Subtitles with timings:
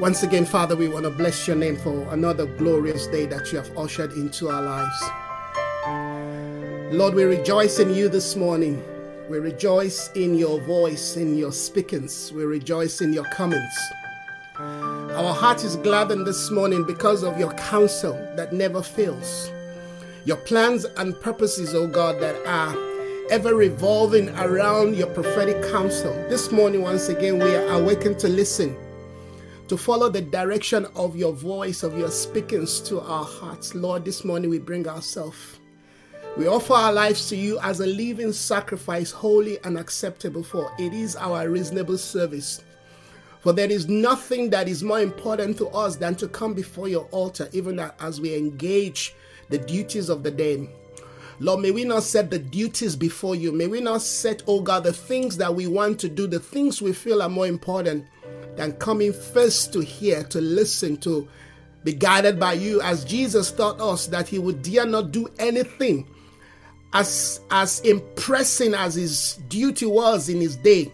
[0.00, 3.58] Once again, Father, we want to bless your name for another glorious day that you
[3.58, 5.04] have ushered into our lives.
[6.90, 8.82] Lord, we rejoice in you this morning.
[9.28, 12.32] We rejoice in your voice, in your speakings.
[12.32, 13.78] We rejoice in your comments.
[14.58, 19.50] Our heart is gladdened this morning because of your counsel that never fails.
[20.24, 22.74] Your plans and purposes, O oh God, that are
[23.30, 26.14] ever revolving around your prophetic counsel.
[26.30, 28.74] This morning, once again, we are awakened to listen,
[29.70, 33.74] to follow the direction of your voice, of your speakings to our hearts.
[33.74, 35.60] Lord, this morning we bring ourselves
[36.36, 40.94] we offer our lives to you as a living sacrifice, holy and acceptable, for it
[40.94, 42.62] is our reasonable service.
[43.40, 47.06] For there is nothing that is more important to us than to come before your
[47.06, 49.14] altar, even as we engage
[49.48, 50.68] the duties of the day.
[51.40, 53.50] Lord, may we not set the duties before you.
[53.50, 56.80] May we not set, oh God, the things that we want to do, the things
[56.80, 58.06] we feel are more important
[58.56, 61.28] than coming first to hear, to listen, to
[61.84, 66.06] be guided by you, as Jesus taught us that he would dare not do anything
[66.92, 70.92] as as impressing as his duty was in his day.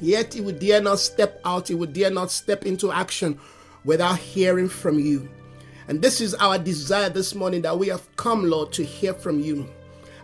[0.00, 3.38] Yet he would dare not step out he would dare not step into action
[3.84, 5.28] without hearing from you.
[5.88, 9.40] And this is our desire this morning that we have come lord to hear from
[9.40, 9.68] you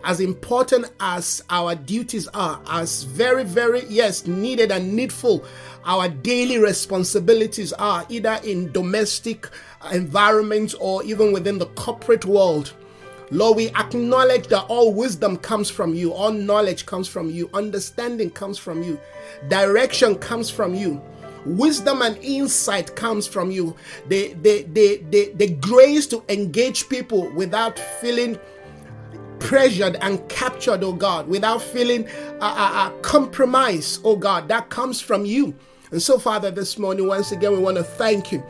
[0.03, 5.43] as important as our duties are as very very yes needed and needful
[5.85, 9.49] our daily responsibilities are either in domestic
[9.91, 12.73] environments or even within the corporate world
[13.31, 18.31] Lord, we acknowledge that all wisdom comes from you, all knowledge comes from you, understanding
[18.31, 18.99] comes from you,
[19.49, 20.99] direction comes from you.
[21.45, 23.75] Wisdom and insight comes from you.
[24.07, 28.37] The, the, the, the, the grace to engage people without feeling
[29.39, 32.07] pressured and captured, oh God, without feeling
[32.39, 35.55] uh, uh, uh, oh God, that comes from you.
[35.91, 38.43] And so, Father, this morning, once again, we want to thank you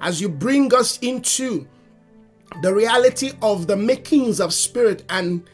[0.00, 1.66] as you bring us into
[2.60, 5.48] the reality of the makings of spirit and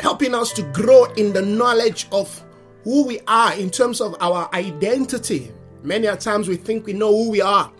[0.00, 2.42] helping us to grow in the knowledge of
[2.82, 5.52] who we are in terms of our identity.
[5.82, 7.70] Many a times we think we know who we are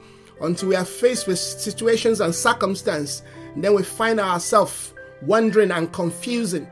[0.40, 3.22] until we are faced with situations and circumstance.
[3.54, 4.93] And then we find ourselves
[5.26, 6.68] wondering and confusing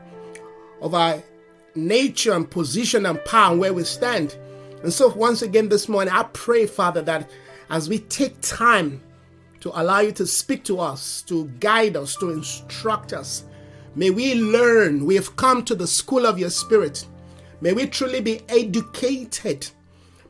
[0.81, 1.21] of our
[1.75, 4.37] nature and position and power and where we stand.
[4.83, 7.29] And so once again this morning, I pray, Father, that
[7.69, 9.01] as we take time
[9.61, 13.45] to allow you to speak to us, to guide us, to instruct us.
[13.95, 15.05] May we learn.
[15.05, 17.07] We have come to the school of your spirit.
[17.61, 19.69] May we truly be educated.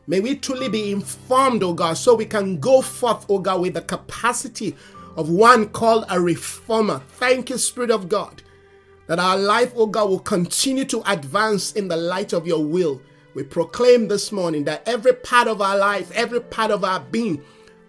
[0.06, 3.74] May we truly be informed, oh God, so we can go forth, oh God, with
[3.74, 4.76] the capacity
[5.16, 7.02] of one called a reformer.
[7.08, 8.42] Thank you, Spirit of God,
[9.08, 13.02] that our life, oh God, will continue to advance in the light of your will.
[13.34, 17.44] We proclaim this morning that every part of our life, every part of our being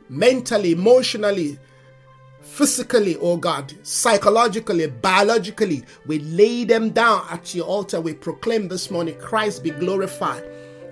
[0.08, 1.58] mentally, emotionally,
[2.40, 5.84] physically, oh God, psychologically, biologically.
[6.06, 8.00] We lay them down at your altar.
[8.00, 10.44] We proclaim this morning, Christ be glorified.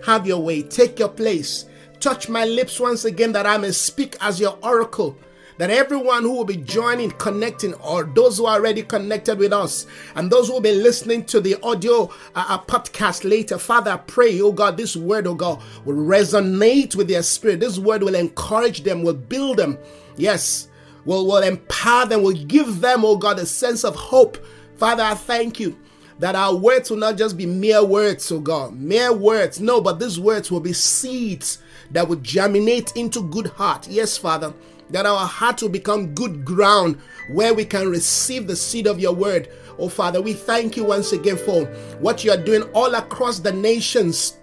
[0.04, 1.66] Have your way, take your place.
[2.00, 5.16] Touch my lips once again that I may speak as your oracle
[5.58, 9.86] that everyone who will be joining, connecting, or those who are already connected with us,
[10.14, 12.04] and those who will be listening to the audio
[12.34, 16.96] uh, uh, podcast later, Father, I pray, oh God, this word, oh God, will resonate
[16.96, 17.60] with their spirit.
[17.60, 19.78] This word will encourage them, will build them.
[20.16, 20.68] Yes,
[21.04, 24.38] will, will empower them, will give them, oh God, a sense of hope.
[24.76, 25.78] Father, I thank you
[26.18, 29.60] that our words will not just be mere words, oh God, mere words.
[29.60, 31.58] No, but these words will be seeds
[31.90, 33.88] that will germinate into good heart.
[33.88, 34.54] Yes, Father
[34.92, 36.98] that our heart will become good ground
[37.30, 39.48] where we can receive the seed of your word.
[39.78, 41.64] Oh, Father, we thank you once again for
[42.00, 44.38] what you are doing all across the nations.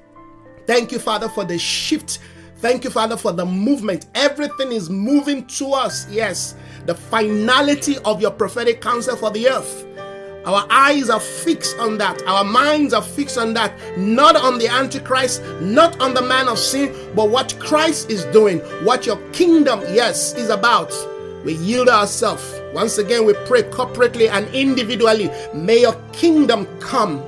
[0.66, 2.20] Thank you, Father, for the shift.
[2.58, 4.08] Thank you, Father, for the movement.
[4.16, 6.10] Everything is moving to us.
[6.10, 6.56] Yes,
[6.86, 9.86] the finality of your prophetic counsel for the earth.
[10.50, 12.24] Our eyes are fixed on that.
[12.26, 13.72] Our minds are fixed on that.
[14.00, 18.58] Not on the Antichrist, not on the man of sin, but what Christ is doing,
[18.84, 20.92] what your kingdom, yes, is about.
[21.46, 22.60] We yield ourselves.
[22.74, 25.30] Once again, we pray corporately and individually.
[25.54, 27.24] May your kingdom come.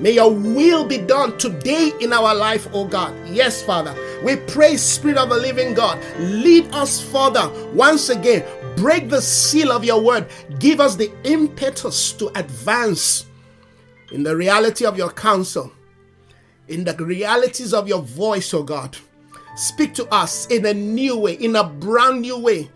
[0.00, 3.14] May your will be done today in our life, oh God.
[3.28, 3.94] Yes, Father.
[4.24, 7.48] We pray, Spirit of the living God, lead us further.
[7.72, 8.44] Once again,
[8.76, 10.28] break the seal of your word.
[10.58, 13.26] Give us the impetus to advance
[14.12, 15.72] in the reality of your counsel,
[16.68, 18.96] in the realities of your voice, oh God.
[19.56, 22.70] Speak to us in a new way, in a brand new way.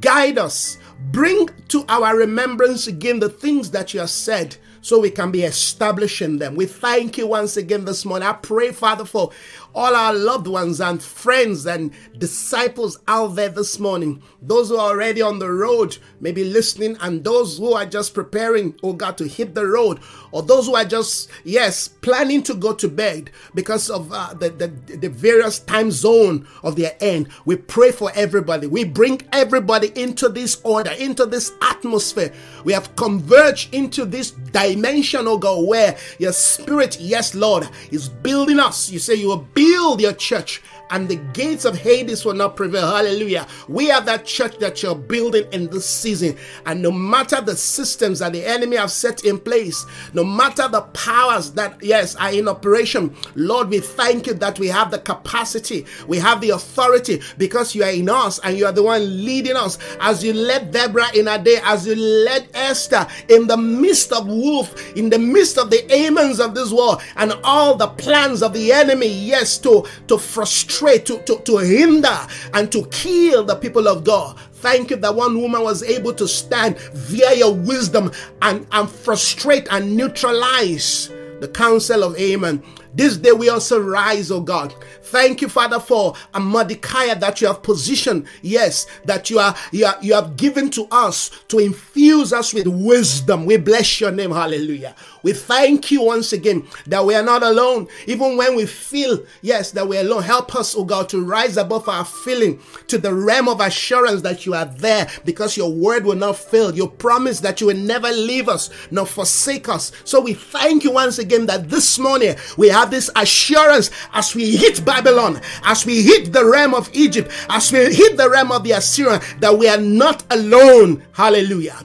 [0.00, 0.78] Guide us.
[1.10, 5.42] Bring to our remembrance again the things that you have said so we can be
[5.42, 6.54] establishing them.
[6.54, 8.28] We thank you once again this morning.
[8.28, 9.30] I pray, Father, for
[9.74, 14.22] all our loved ones and friends and disciples out there this morning.
[14.42, 18.74] Those who are already on the road, maybe listening, and those who are just preparing,
[18.82, 20.00] oh God, to hit the road,
[20.32, 24.50] or those who are just, yes, planning to go to bed because of uh, the,
[24.50, 27.28] the, the various time zone of their end.
[27.44, 28.66] We pray for everybody.
[28.66, 32.32] We bring everybody into this order, into this atmosphere.
[32.64, 38.60] We have converged into this dimension, oh God, where your spirit, yes, Lord, is building
[38.60, 38.90] us.
[38.90, 42.86] You say you will build your church and the gates of Hades will not prevail.
[42.94, 43.46] Hallelujah.
[43.68, 46.36] We are that church that you're building in this season.
[46.66, 50.82] And no matter the systems that the enemy have set in place, no matter the
[50.82, 55.86] powers that, yes, are in operation, Lord, we thank you that we have the capacity,
[56.08, 59.56] we have the authority because you are in us and you are the one leading
[59.56, 59.78] us.
[60.00, 64.26] As you led Deborah in a day, as you led Esther in the midst of
[64.26, 68.52] wolf, in the midst of the Hamans of this world, and all the plans of
[68.52, 73.86] the enemy, yes, to, to frustrate to, to, to hinder and to kill the people
[73.86, 74.38] of God.
[74.54, 78.10] Thank you that one woman was able to stand via your wisdom
[78.42, 81.08] and, and frustrate and neutralize
[81.40, 82.62] the counsel of Haman.
[82.94, 84.74] This day we also rise, oh God.
[85.02, 88.26] Thank you, Father, for a Mordecai that you have positioned.
[88.42, 92.66] Yes, that you are, you are you have given to us to infuse us with
[92.66, 93.44] wisdom.
[93.46, 94.30] We bless your name.
[94.30, 94.94] Hallelujah.
[95.22, 97.88] We thank you once again that we are not alone.
[98.06, 101.88] Even when we feel, yes, that we're alone, help us, oh God, to rise above
[101.88, 106.16] our feeling to the realm of assurance that you are there because your word will
[106.16, 106.74] not fail.
[106.74, 109.92] Your promise that you will never leave us nor forsake us.
[110.04, 114.56] So we thank you once again that this morning we have this assurance as we
[114.56, 118.64] hit Babylon, as we hit the realm of Egypt, as we hit the realm of
[118.64, 121.02] the Assyrian, that we are not alone.
[121.12, 121.84] Hallelujah.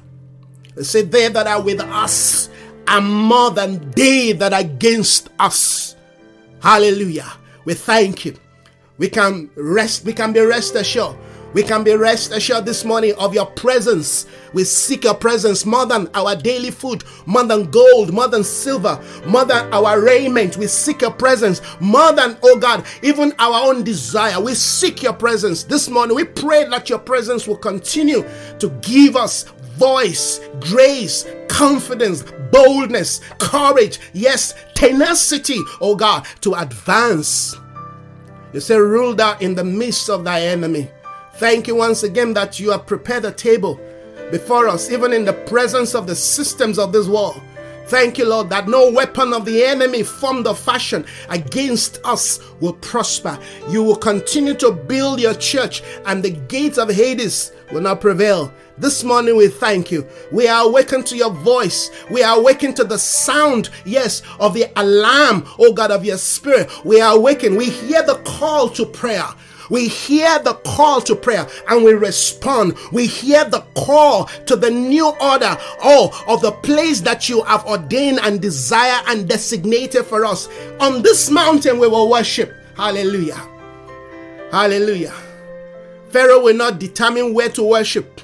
[0.81, 2.49] Say, They that are with us
[2.87, 5.95] are more than they that are against us.
[6.61, 7.31] Hallelujah.
[7.65, 8.35] We thank you.
[8.97, 11.17] We can rest, we can be rest assured.
[11.55, 14.25] We can be rest assured this morning of your presence.
[14.51, 19.01] We seek your presence more than our daily food, more than gold, more than silver,
[19.25, 20.57] more than our raiment.
[20.57, 24.41] We seek your presence more than, oh God, even our own desire.
[24.41, 26.17] We seek your presence this morning.
[26.17, 28.25] We pray that your presence will continue
[28.59, 29.43] to give us
[29.77, 37.55] voice, grace, confidence, boldness, courage, yes, tenacity, oh God, to advance.
[38.51, 40.89] You say, rule out in the midst of thy enemy.
[41.37, 43.77] Thank you once again that you have prepared a table
[44.31, 47.41] before us, even in the presence of the systems of this world.
[47.87, 52.73] Thank you, Lord, that no weapon of the enemy formed or fashion against us will
[52.73, 53.37] prosper.
[53.67, 58.51] You will continue to build your church, and the gates of Hades will not prevail.
[58.77, 60.07] This morning we thank you.
[60.31, 61.91] We are awakened to your voice.
[62.09, 66.71] We are awakened to the sound, yes, of the alarm, O God, of your spirit.
[66.85, 67.57] We are awakened.
[67.57, 69.27] We hear the call to prayer.
[69.69, 72.77] We hear the call to prayer and we respond.
[72.91, 77.65] We hear the call to the new order, oh, of the place that you have
[77.65, 80.47] ordained and desire and designated for us.
[80.79, 82.53] On this mountain we will worship.
[82.75, 83.41] Hallelujah.
[84.51, 85.13] Hallelujah.
[86.09, 88.21] Pharaoh will not determine where to worship.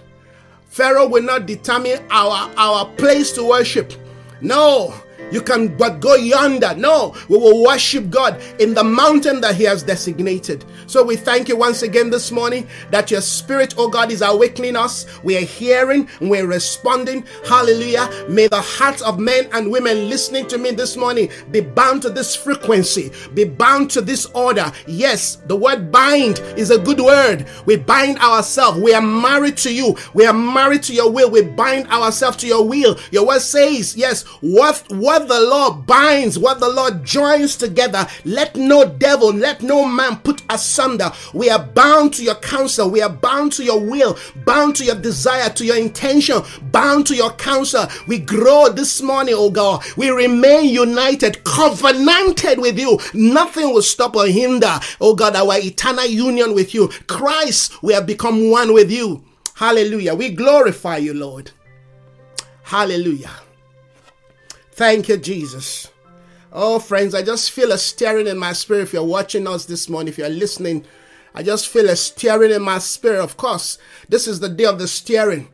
[0.69, 3.91] Pharaoh will not determine our, our place to worship.
[4.39, 4.93] No,
[5.31, 6.73] you can but go yonder.
[6.75, 10.65] No, we will worship God in the mountain that He has designated.
[10.87, 14.75] So we thank you once again this morning that your spirit, oh God, is awakening
[14.75, 15.05] us.
[15.23, 17.25] We are hearing we're responding.
[17.47, 18.09] Hallelujah.
[18.27, 22.09] May the hearts of men and women listening to me this morning be bound to
[22.09, 24.71] this frequency, be bound to this order.
[24.87, 27.47] Yes, the word bind is a good word.
[27.65, 28.79] We bind ourselves.
[28.79, 29.95] We are married to you.
[30.13, 31.29] We are married to your will.
[31.29, 32.97] We bind ourselves to your will.
[33.11, 38.55] Your word says, yes, what what the Lord binds, what the Lord joins together, let
[38.55, 41.11] no devil, let no man put asunder.
[41.33, 42.89] We are bound to your counsel.
[42.89, 47.15] We are bound to your will, bound to your desire, to your intention, bound to
[47.15, 47.87] your counsel.
[48.07, 49.83] We grow this morning, oh God.
[49.97, 52.99] We remain united, covenanted with you.
[53.13, 56.89] Nothing will stop or hinder, oh God, our eternal union with you.
[57.07, 59.23] Christ, we have become one with you.
[59.55, 60.15] Hallelujah.
[60.15, 61.51] We glorify you, Lord.
[62.63, 63.31] Hallelujah.
[64.71, 65.89] Thank you, Jesus.
[66.51, 68.83] Oh, friends, I just feel a stirring in my spirit.
[68.83, 70.85] If you're watching us this morning, if you're listening,
[71.33, 73.21] I just feel a stirring in my spirit.
[73.21, 73.77] Of course,
[74.09, 75.49] this is the day of the stirring.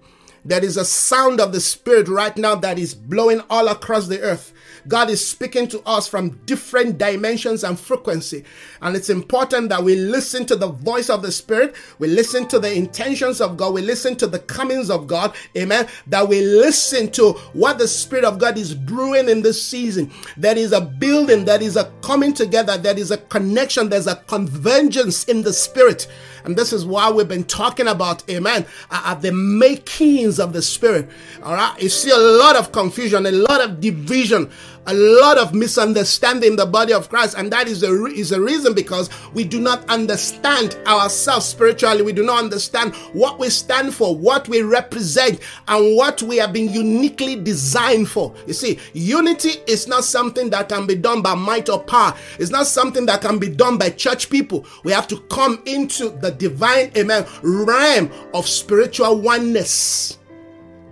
[0.47, 4.21] There is a sound of the Spirit right now that is blowing all across the
[4.21, 4.53] earth.
[4.87, 8.43] God is speaking to us from different dimensions and frequency.
[8.81, 11.75] And it's important that we listen to the voice of the Spirit.
[11.99, 13.73] We listen to the intentions of God.
[13.73, 15.35] We listen to the comings of God.
[15.57, 15.87] Amen.
[16.07, 20.11] That we listen to what the Spirit of God is brewing in this season.
[20.37, 24.15] There is a building, there is a coming together, there is a connection, there's a
[24.15, 26.07] convergence in the Spirit.
[26.43, 31.09] And this is why we've been talking about, amen, at the makings of the Spirit.
[31.43, 31.81] All right.
[31.81, 34.49] You see a lot of confusion, a lot of division,
[34.87, 37.35] a lot of misunderstanding in the body of Christ.
[37.37, 42.01] And that is a, is a reason because we do not understand ourselves spiritually.
[42.01, 46.53] We do not understand what we stand for, what we represent, and what we have
[46.53, 48.33] been uniquely designed for.
[48.47, 52.15] You see, unity is not something that can be done by might or power.
[52.39, 54.65] It's not something that can be done by church people.
[54.83, 60.17] We have to come into the divine, amen, realm of spiritual oneness.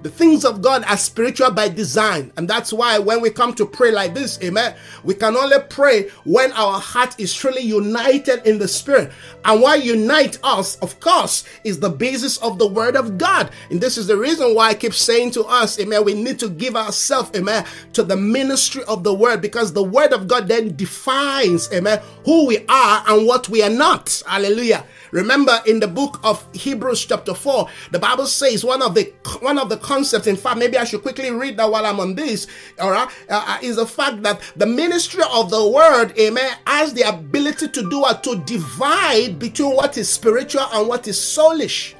[0.05, 2.31] The things of God are spiritual by design.
[2.37, 6.09] And that's why when we come to pray like this, amen, we can only pray
[6.25, 9.11] when our heart is truly united in the spirit.
[9.45, 13.49] And what unite us, of course, is the basis of the word of God.
[13.71, 16.49] And this is the reason why I keep saying to us, amen, we need to
[16.49, 20.75] give ourselves, amen, to the ministry of the word because the word of God then
[20.75, 24.21] defines, amen, who we are and what we are not.
[24.27, 24.85] Hallelujah.
[25.15, 29.57] Remember in the book of Hebrews chapter 4, the Bible says one of the one
[29.57, 32.47] of the concepts, in fact, maybe I should quickly read that while I'm on this,
[32.81, 36.93] all right, uh, uh, is the fact that the ministry of the word, amen, has
[36.93, 41.93] the ability to do what to divide between what is spiritual and what is soulish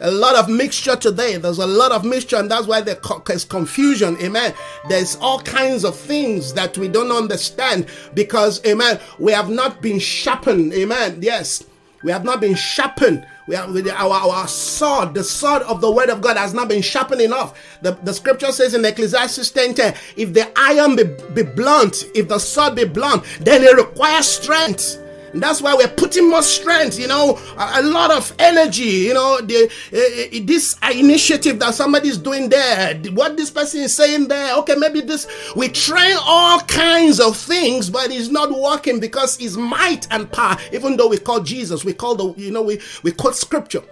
[0.00, 1.38] a lot of mixture today.
[1.38, 4.16] There's a lot of mixture, and that's why there's confusion.
[4.22, 4.54] Amen.
[4.88, 9.98] There's all kinds of things that we don't understand because, amen, we have not been
[9.98, 10.72] sharpened.
[10.72, 11.18] Amen.
[11.20, 11.64] Yes.
[12.02, 13.26] We have not been sharpened.
[13.46, 16.82] We have our, our sword, the sword of the word of God has not been
[16.82, 17.58] sharpened enough.
[17.82, 22.28] The, the scripture says in Ecclesiastes 10, 10 if the iron be, be blunt, if
[22.28, 24.98] the sword be blunt, then it requires strength.
[25.32, 29.14] And that's why we're putting more strength, you know, a, a lot of energy, you
[29.14, 34.56] know, the, uh, this initiative that somebody's doing there, what this person is saying there.
[34.58, 39.56] Okay, maybe this, we train all kinds of things, but it's not working because it's
[39.56, 40.56] might and power.
[40.72, 43.82] Even though we call Jesus, we call the, you know, we, we quote scripture.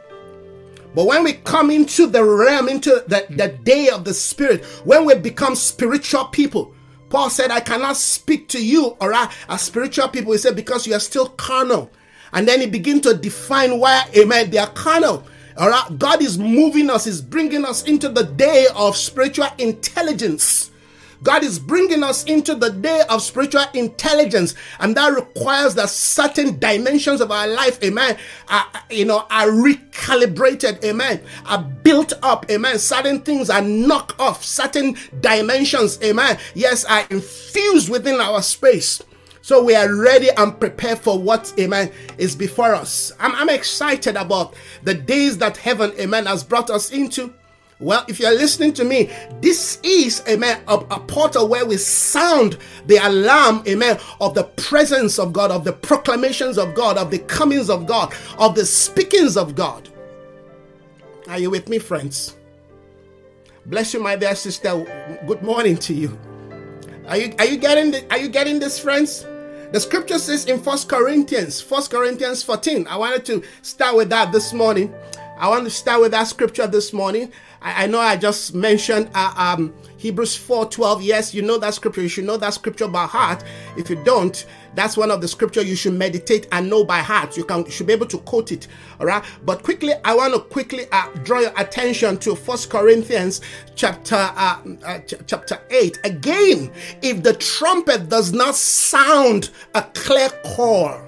[0.94, 5.04] But when we come into the realm, into the, the day of the spirit, when
[5.04, 6.74] we become spiritual people,
[7.16, 10.32] Paul said, I cannot speak to you, all right, as spiritual people.
[10.32, 11.90] He said, because you are still carnal.
[12.34, 15.24] And then he began to define why, amen, they are carnal.
[15.56, 20.72] All right, God is moving us, is bringing us into the day of spiritual intelligence.
[21.22, 26.58] God is bringing us into the day of spiritual intelligence, and that requires that certain
[26.58, 28.16] dimensions of our life, amen,
[28.48, 32.78] are, you know, are recalibrated, amen, are built up, amen.
[32.78, 39.02] Certain things are knocked off, certain dimensions, amen, yes, are infused within our space.
[39.42, 43.12] So we are ready and prepared for what, amen, is before us.
[43.20, 47.32] I'm, I'm excited about the days that heaven, amen, has brought us into.
[47.78, 49.10] Well, if you're listening to me,
[49.42, 52.56] this is, amen, a, a, portal where we sound
[52.86, 57.18] the alarm, amen, of the presence of God, of the proclamations of God, of the
[57.18, 59.90] comings of God, of the speakings of God.
[61.28, 62.36] Are you with me, friends?
[63.66, 65.18] Bless you, my dear sister.
[65.26, 66.18] Good morning to you.
[67.08, 69.26] Are you are you getting the, are you getting this, friends?
[69.72, 72.86] The scripture says in First Corinthians, First Corinthians 14.
[72.86, 74.94] I wanted to start with that this morning.
[75.38, 77.30] I want to start with that scripture this morning.
[77.60, 81.00] I, I know I just mentioned uh, um, Hebrews 4:12.
[81.02, 82.00] Yes, you know that scripture.
[82.00, 83.44] You should know that scripture by heart.
[83.76, 87.36] If you don't, that's one of the scripture you should meditate and know by heart.
[87.36, 88.66] You can you should be able to quote it.
[88.98, 89.22] All right.
[89.44, 93.42] But quickly, I want to quickly uh, draw your attention to First Corinthians
[93.74, 95.98] chapter uh, uh, ch- chapter eight.
[96.04, 101.05] Again, if the trumpet does not sound a clear call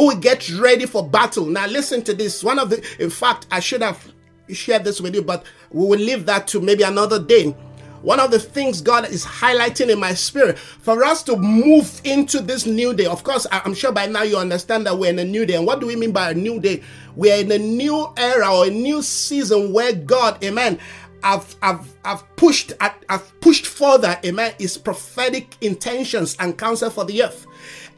[0.00, 1.44] who get ready for battle.
[1.44, 2.42] Now, listen to this.
[2.42, 4.10] One of the, in fact, I should have
[4.48, 7.54] shared this with you, but we will leave that to maybe another day.
[8.00, 12.40] One of the things God is highlighting in my spirit for us to move into
[12.40, 13.04] this new day.
[13.04, 15.56] Of course, I'm sure by now you understand that we're in a new day.
[15.56, 16.82] And what do we mean by a new day?
[17.14, 20.78] We're in a new era or a new season where God, amen,
[21.22, 27.22] I've, I've, I've pushed, I've pushed further, amen, his prophetic intentions and counsel for the
[27.22, 27.46] earth.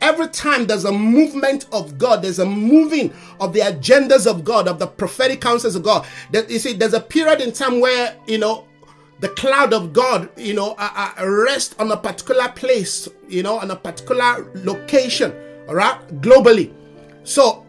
[0.01, 4.67] Every time there's a movement of God, there's a moving of the agendas of God,
[4.67, 6.07] of the prophetic counsels of God.
[6.33, 8.67] That you see, there's a period in time where you know
[9.23, 13.71] the cloud of God, you know, uh, uh, on a particular place, you know, on
[13.71, 15.33] a particular location,
[15.69, 16.75] all right, globally.
[17.23, 17.62] So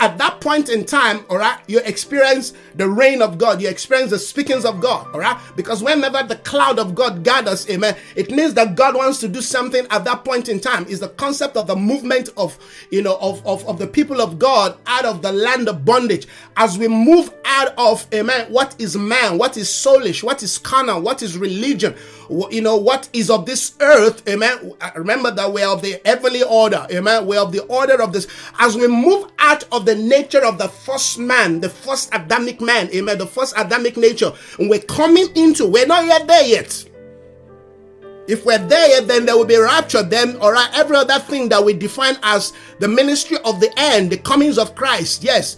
[0.00, 4.10] at that point in time, all right, you experience the reign of God, you experience
[4.10, 5.38] the speakings of God, all right?
[5.56, 9.40] Because whenever the cloud of God gathers, amen, it means that God wants to do
[9.40, 10.86] something at that point in time.
[10.86, 12.58] Is the concept of the movement of,
[12.90, 16.26] you know, of, of, of the people of God out of the land of bondage.
[16.56, 21.00] As we move out of, amen, what is man, what is soulish, what is carnal,
[21.00, 21.94] what is religion,
[22.28, 24.72] you know, what is of this earth, amen.
[24.80, 27.26] Uh, remember that we are of the heavenly order, amen.
[27.26, 28.26] We are of the order of this.
[28.58, 32.88] As we move out of the nature of the first man, the first Adamic man,
[32.94, 36.84] amen, the first Adamic nature, and we're coming into, we're not yet there yet.
[38.28, 40.02] If we're there, then there will be rapture.
[40.02, 44.10] Then, all right, every other thing that we define as the ministry of the end,
[44.10, 45.56] the comings of Christ, yes,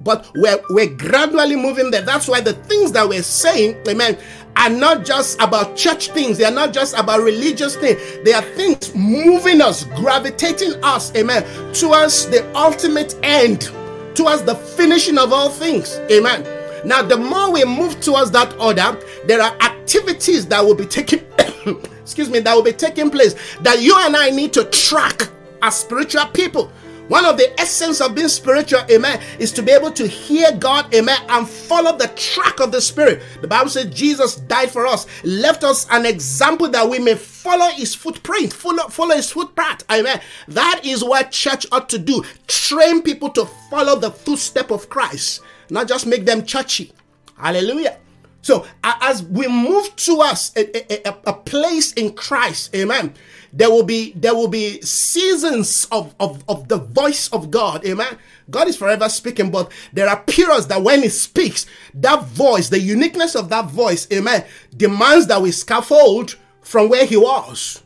[0.00, 2.00] but we're, we're gradually moving there.
[2.00, 4.16] That's why the things that we're saying, amen,
[4.56, 6.38] are not just about church things.
[6.38, 8.00] They are not just about religious things.
[8.24, 13.70] They are things moving us, gravitating us, amen, towards the ultimate end,
[14.14, 15.98] towards the finishing of all things.
[16.10, 16.44] Amen.
[16.86, 18.96] Now, the more we move towards that order,
[19.26, 21.24] there are activities that will be taking,
[22.00, 25.28] excuse me, that will be taking place that you and I need to track
[25.62, 26.70] as spiritual people.
[27.08, 30.92] One of the essence of being spiritual, amen, is to be able to hear God,
[30.92, 33.22] amen, and follow the track of the Spirit.
[33.40, 37.68] The Bible says Jesus died for us, left us an example that we may follow
[37.70, 40.20] his footprint, follow, follow his footpath, amen.
[40.48, 42.24] That is what church ought to do.
[42.48, 46.92] Train people to follow the footstep of Christ, not just make them churchy.
[47.38, 47.98] Hallelujah.
[48.42, 53.14] So as we move towards a, a, a, place in Christ, amen
[53.56, 57.86] there will be there will be seasons of, of, of the voice of God.
[57.86, 58.18] Amen.
[58.50, 62.78] God is forever speaking, but there are periods that when he speaks, that voice, the
[62.78, 64.44] uniqueness of that voice, amen,
[64.76, 67.82] demands that we scaffold from where he was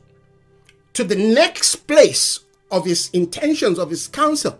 [0.93, 4.59] to the next place of his intentions, of his counsel.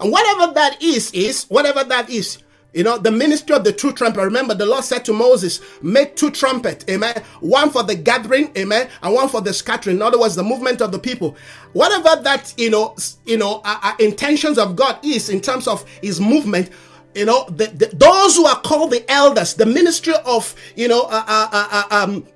[0.00, 2.38] And whatever that is, is whatever that is,
[2.72, 4.22] you know, the ministry of the true trumpet.
[4.22, 7.22] Remember, the Lord said to Moses, make two trumpets, amen.
[7.40, 9.96] One for the gathering, amen, and one for the scattering.
[9.96, 11.36] In other words, the movement of the people.
[11.74, 15.88] Whatever that, you know, you know, uh, uh, intentions of God is in terms of
[16.02, 16.70] his movement,
[17.14, 21.02] you know, the, the, those who are called the elders, the ministry of, you know,
[21.02, 22.26] uh, uh, uh, uh um,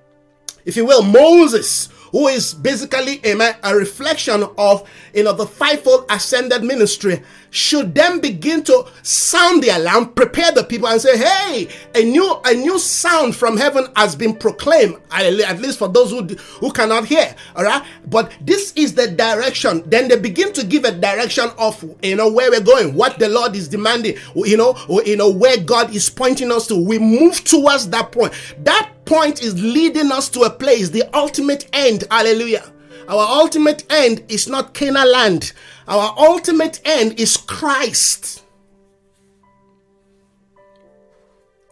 [0.66, 6.06] if you will, Moses, who is basically amen, a reflection of you know the fivefold
[6.10, 7.22] ascended ministry,
[7.56, 12.40] should then begin to sound the alarm, prepare the people, and say, "Hey, a new
[12.44, 16.22] a new sound from heaven has been proclaimed." At least for those who
[16.60, 17.34] who cannot hear.
[17.54, 19.82] All right, but this is the direction.
[19.86, 23.28] Then they begin to give a direction of you know where we're going, what the
[23.28, 24.16] Lord is demanding.
[24.34, 26.76] You know, you know where God is pointing us to.
[26.76, 28.32] We move towards that point.
[28.64, 32.04] That point is leading us to a place, the ultimate end.
[32.10, 32.64] Hallelujah.
[33.08, 35.52] Our ultimate end is not Canaan land.
[35.88, 38.42] Our ultimate end is Christ.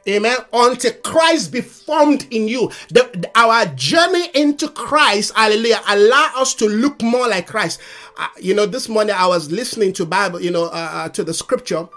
[0.07, 0.37] Amen.
[0.53, 2.71] Until Christ be formed in you.
[2.91, 7.81] The, the, our journey into Christ, hallelujah, allow us to look more like Christ.
[8.19, 11.25] Uh, you know, this morning I was listening to Bible, you know, uh, uh, to
[11.25, 11.89] the scripture,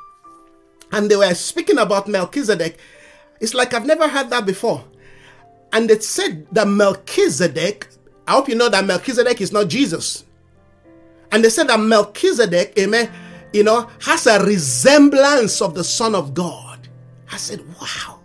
[0.93, 2.77] and they were speaking about Melchizedek.
[3.41, 4.83] It's like I've never heard that before.
[5.73, 7.87] And it said that Melchizedek,
[8.27, 10.25] I hope you know that Melchizedek is not Jesus.
[11.31, 13.11] And they said that Melchizedek, amen,
[13.53, 16.87] you know, has a resemblance of the Son of God.
[17.31, 18.19] I said, wow.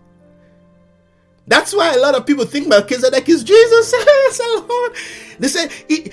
[1.47, 3.93] That's why a lot of people think Melchizedek is Jesus.
[5.39, 5.69] they say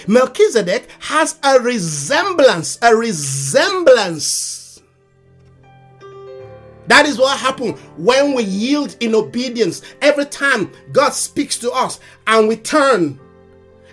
[0.08, 4.60] Melchizedek has a resemblance, a resemblance
[6.90, 9.84] that is what happened when we yield in obedience.
[10.02, 13.20] Every time God speaks to us and we turn,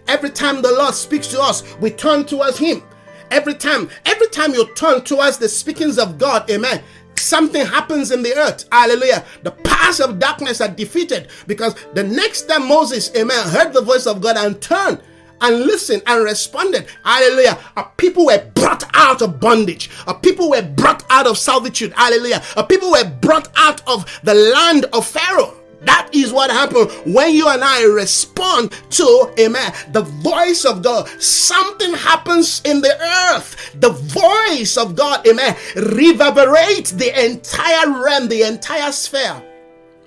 [0.09, 2.83] every time the Lord speaks to us, we turn towards Him.
[3.31, 6.83] Every time, every time you turn towards the speakings of God, amen,
[7.17, 8.69] something happens in the earth.
[8.71, 9.25] Hallelujah.
[9.43, 14.07] The powers of darkness are defeated because the next time Moses, amen, heard the voice
[14.07, 15.03] of God and turned,
[15.41, 16.87] and listened and responded.
[17.05, 17.59] Hallelujah.
[17.77, 19.91] A people were brought out of bondage.
[20.07, 21.93] A people were brought out of servitude.
[21.95, 22.43] Hallelujah.
[22.57, 25.55] A people were brought out of the land of Pharaoh.
[25.87, 31.09] That is what happened when you and I respond to, amen, the voice of God.
[31.23, 33.01] Something happens in the
[33.33, 33.77] earth.
[33.81, 39.41] The voice of God, amen, reverberates the entire realm, the entire sphere.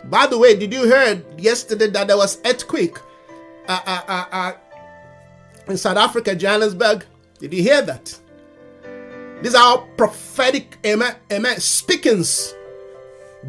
[0.06, 2.98] By the way, did you hear yesterday that there was earthquake?
[3.68, 4.54] Uh, uh, uh, uh
[5.70, 7.06] in South Africa, Johannesburg.
[7.40, 8.20] Did you hear that?
[9.42, 12.54] These are prophetic amen, amen, speakings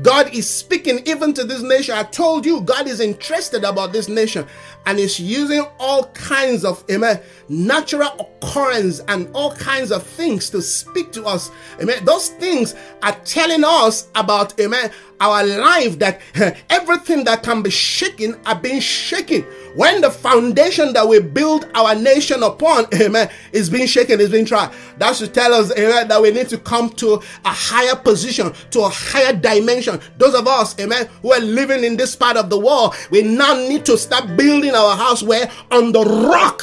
[0.03, 1.94] God is speaking even to this nation.
[1.96, 4.46] I told you, God is interested about this nation
[4.87, 10.62] and is using all kinds of amen, natural occurrence and all kinds of things to
[10.62, 11.50] speak to us.
[11.81, 12.05] Amen.
[12.05, 16.20] Those things are telling us about amen, our life that
[16.70, 19.44] everything that can be shaken are being shaken.
[19.74, 24.44] When the foundation that we build our nation upon, amen, is being shaken, is being
[24.44, 24.72] tried.
[24.98, 28.80] That should tell us, amen, that we need to come to a higher position, to
[28.80, 30.00] a higher dimension.
[30.18, 33.54] Those of us, amen, who are living in this part of the world, we now
[33.54, 36.62] need to start building our house where on the rock.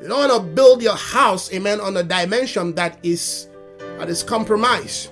[0.00, 3.48] You don't want to build your house, amen, on a dimension that is
[3.98, 5.10] that is compromised.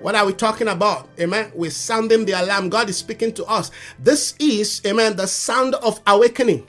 [0.00, 1.08] What are we talking about?
[1.18, 1.52] Amen.
[1.54, 2.70] We're sounding the alarm.
[2.70, 3.70] God is speaking to us.
[3.98, 6.66] This is, amen, the sound of awakening.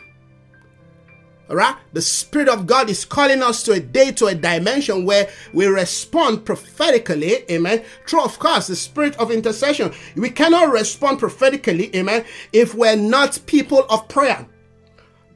[1.50, 1.76] All right?
[1.94, 5.66] The Spirit of God is calling us to a day, to a dimension where we
[5.68, 7.84] respond prophetically, amen.
[8.06, 9.94] True, of course, the Spirit of intercession.
[10.16, 14.46] We cannot respond prophetically, amen, if we're not people of prayer.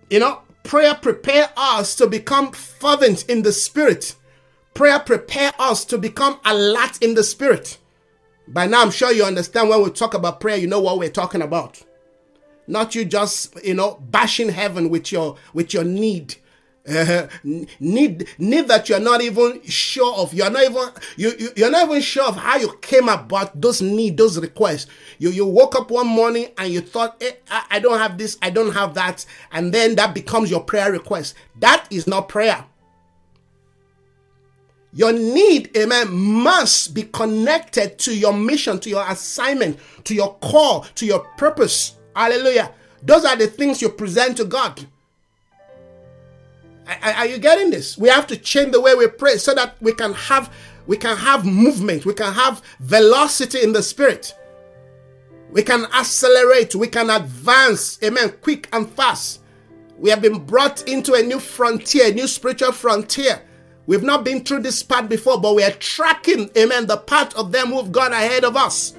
[0.10, 4.16] You know, prayer prepare us to become fervent in the Spirit.
[4.74, 7.78] Prayer prepare us to become alert in the Spirit.
[8.48, 11.10] By now, I'm sure you understand when we talk about prayer, you know what we're
[11.10, 11.82] talking about.
[12.68, 16.36] Not you just, you know, bashing heaven with your with your need.
[16.88, 17.28] Uh,
[17.80, 20.34] need need that you're not even sure of.
[20.34, 23.82] You're not even you, you you're not even sure of how you came about those
[23.82, 24.88] need those requests.
[25.18, 28.38] You you woke up one morning and you thought eh, I, I don't have this
[28.42, 29.26] i don't have that.
[29.52, 31.34] And then that becomes your prayer request.
[31.60, 32.66] That is not prayer
[34.96, 40.84] your need, amen, must be connected to your mission, to your assignment, to your call,
[40.96, 41.98] to your purpose.
[42.16, 42.72] Hallelujah.
[43.04, 44.88] Those are the things you present to God.
[47.04, 47.98] Are you getting this?
[47.98, 50.54] We have to change the way we pray so that we can have
[50.88, 54.34] we can have movement, we can have velocity in the spirit.
[55.52, 59.42] We can accelerate, we can advance, amen, quick and fast.
[59.98, 63.42] We have been brought into a new frontier, a new spiritual frontier
[63.88, 67.52] We've not been through this path before, but we are tracking, amen, the path of
[67.52, 68.96] them who've gone ahead of us.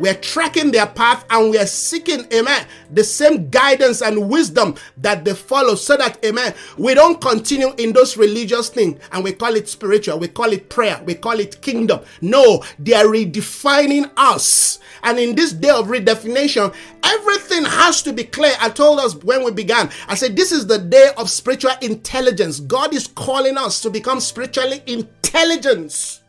[0.00, 5.24] We're tracking their path and we are seeking, amen, the same guidance and wisdom that
[5.24, 9.54] they follow so that, amen, we don't continue in those religious things and we call
[9.56, 12.00] it spiritual, we call it prayer, we call it kingdom.
[12.22, 14.78] No, they are redefining us.
[15.02, 18.54] And in this day of redefinition, everything has to be clear.
[18.58, 22.60] I told us when we began, I said, this is the day of spiritual intelligence.
[22.60, 26.19] God is calling us to become spiritually intelligent.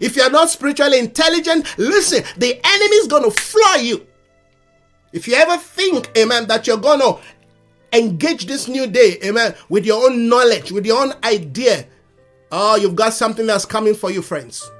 [0.00, 4.06] If you're not spiritually intelligent, listen, the enemy is going to fly you.
[5.12, 7.18] If you ever think, amen, that you're going to
[7.92, 11.86] engage this new day, amen, with your own knowledge, with your own idea,
[12.50, 14.70] oh, you've got something that's coming for you, friends.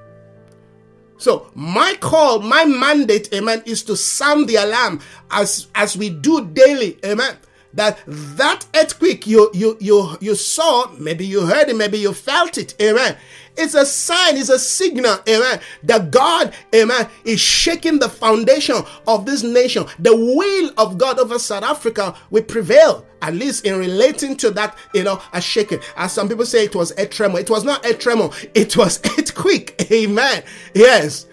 [1.17, 5.01] So my call, my mandate, amen, is to sound the alarm
[5.31, 7.37] as as we do daily, amen.
[7.73, 12.59] That that earthquake you you you you saw, maybe you heard it, maybe you felt
[12.59, 13.17] it, amen.
[13.57, 19.27] It's a sign, it's a signal, amen, that God, amen, is shaking the foundation of
[19.27, 19.87] this nation.
[20.01, 24.77] The will of God over South Africa will prevail, at least in relating to that,
[24.93, 25.79] you know, a shaking.
[25.97, 27.39] As some people say, it was a tremor.
[27.39, 30.43] It was not a tremor, it was earthquake, amen.
[30.75, 31.27] Yes.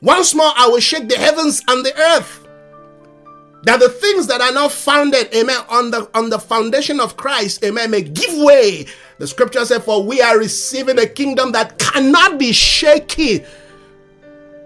[0.00, 2.44] Once more, I will shake the heavens and the earth
[3.64, 7.64] that the things that are not founded, amen, on the on the foundation of Christ,
[7.64, 8.86] amen, may give way
[9.18, 13.44] the scripture said, For we are receiving a kingdom that cannot be shaken.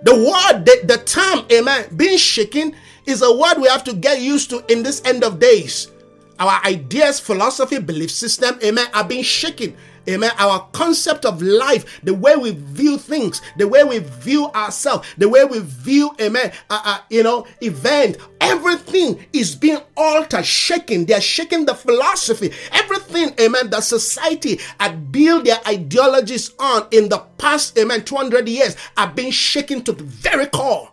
[0.04, 2.74] The word, the, the term, amen, being shaken
[3.06, 5.90] is a word we have to get used to in this end of days.
[6.38, 9.76] Our ideas, philosophy, belief system, amen, are being shaken.
[10.08, 10.32] Amen.
[10.38, 15.28] Our concept of life, the way we view things, the way we view ourselves, the
[15.28, 21.06] way we view, amen, uh, uh, you know, event, everything is being altered, shaken.
[21.06, 22.52] They're shaking the philosophy.
[22.72, 28.76] Everything, amen, that society had built their ideologies on in the past, amen, 200 years
[28.96, 30.90] are being shaken to the very core.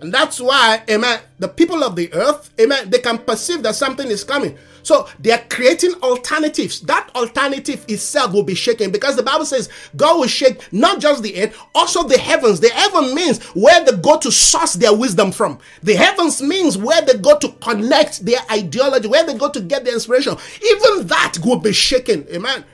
[0.00, 4.08] And that's why, amen, the people of the earth, amen, they can perceive that something
[4.08, 4.58] is coming.
[4.82, 6.80] So they are creating alternatives.
[6.82, 11.22] That alternative itself will be shaken because the Bible says God will shake not just
[11.22, 12.60] the earth, also the heavens.
[12.60, 15.58] The heaven means where they go to source their wisdom from.
[15.82, 19.84] The heavens means where they go to connect their ideology, where they go to get
[19.84, 20.36] their inspiration.
[20.70, 22.26] Even that will be shaken.
[22.30, 22.64] Amen.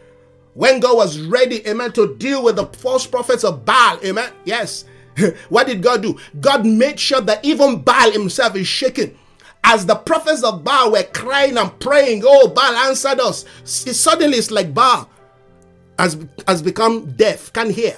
[0.54, 4.32] When God was ready, amen, to deal with the false prophets of Baal, amen.
[4.44, 4.86] Yes.
[5.48, 6.18] what did God do?
[6.40, 9.16] God made sure that even Baal himself is shaken
[9.64, 13.44] as the prophets of Baal were crying and praying, oh, Baal answered us.
[13.64, 15.08] Suddenly it's like Baal
[15.98, 16.16] has,
[16.46, 17.96] has become deaf, can't hear.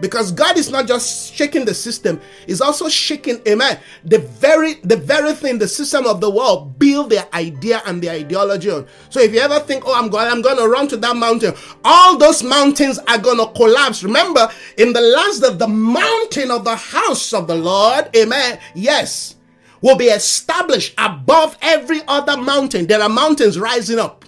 [0.00, 4.96] because God is not just shaking the system, He's also shaking, amen, the very the
[4.96, 8.86] very thing, the system of the world build their idea and their ideology on.
[9.10, 11.54] So if you ever think, oh, I'm going, I'm gonna run to that mountain,
[11.84, 14.02] all those mountains are gonna collapse.
[14.02, 19.36] Remember, in the last of the mountain of the house of the Lord, amen, yes,
[19.84, 22.86] will be established above every other mountain.
[22.86, 24.23] There are mountains rising up.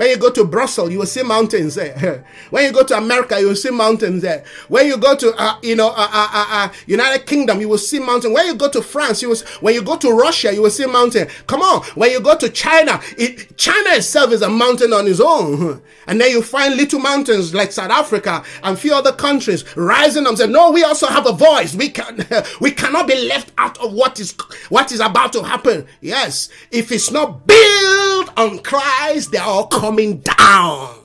[0.00, 2.24] When you go to Brussels, you will see mountains there.
[2.48, 4.44] when you go to America, you will see mountains there.
[4.68, 7.76] When you go to, uh, you know, uh, uh, uh, uh, United Kingdom, you will
[7.76, 8.32] see mountains.
[8.32, 9.36] When you go to France, you will.
[9.60, 11.28] When you go to Russia, you will see mountain.
[11.46, 11.82] Come on.
[11.96, 15.82] When you go to China, it, China itself is a mountain on its own.
[16.06, 20.34] And then you find little mountains like South Africa and few other countries rising up.
[20.36, 21.72] Say, no, we also have a voice.
[21.76, 22.26] We can,
[22.60, 24.34] we cannot be left out of what is
[24.70, 25.86] what is about to happen.
[26.00, 31.04] Yes, if it's not built on Christ, they are all coming down.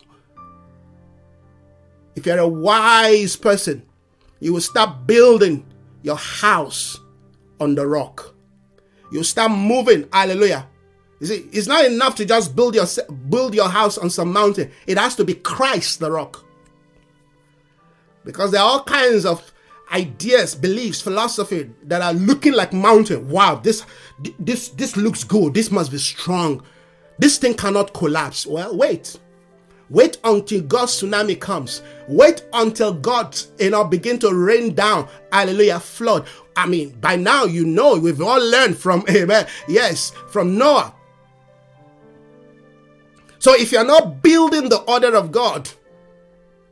[2.16, 3.82] If you're a wise person,
[4.40, 5.66] you will start building
[6.04, 7.00] your house
[7.60, 8.36] on the rock.
[9.12, 10.08] You start moving.
[10.14, 10.68] Hallelujah.
[11.20, 12.86] You see, it's not enough to just build your
[13.28, 14.72] build your house on some mountain.
[14.86, 16.46] It has to be Christ the rock.
[18.24, 19.52] Because there are all kinds of
[19.92, 23.30] ideas, beliefs, philosophy that are looking like mountain.
[23.30, 23.84] Wow, this
[24.38, 25.56] this this looks good.
[25.56, 26.62] This must be strong.
[27.18, 28.46] This thing cannot collapse.
[28.46, 29.20] Well, wait.
[29.90, 31.82] Wait until God's tsunami comes.
[32.08, 35.08] Wait until God, you know, begin to rain down.
[35.32, 36.28] Hallelujah, flood.
[36.56, 39.46] I mean, by now you know we've all learned from Amen.
[39.68, 40.94] Yes, from Noah.
[43.40, 45.70] So if you're not building the order of God,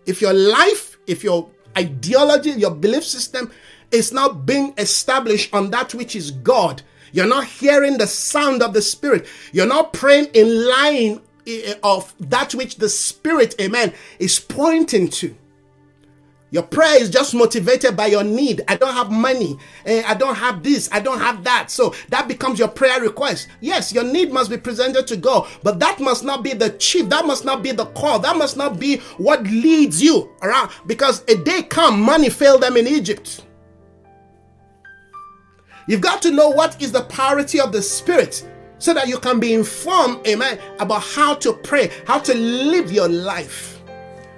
[0.06, 3.52] if your life, if your ideology, your belief system
[3.92, 6.82] is not being established on that which is God,
[7.14, 9.28] you're not hearing the sound of the Spirit.
[9.54, 15.36] You're not praying in line eh, of that which the Spirit, amen, is pointing to.
[16.50, 18.64] Your prayer is just motivated by your need.
[18.68, 19.58] I don't have money.
[19.86, 20.90] Eh, I don't have this.
[20.92, 21.70] I don't have that.
[21.70, 23.48] So that becomes your prayer request.
[23.62, 27.10] Yes, your need must be presented to God, but that must not be the chief.
[27.10, 28.20] That must not be the call.
[28.20, 30.72] That must not be what leads you around.
[30.88, 33.44] Because a day come, money failed them in Egypt.
[35.88, 39.40] You've got to know what is the priority of the Spirit so that you can
[39.40, 43.73] be informed, amen, about how to pray, how to live your life.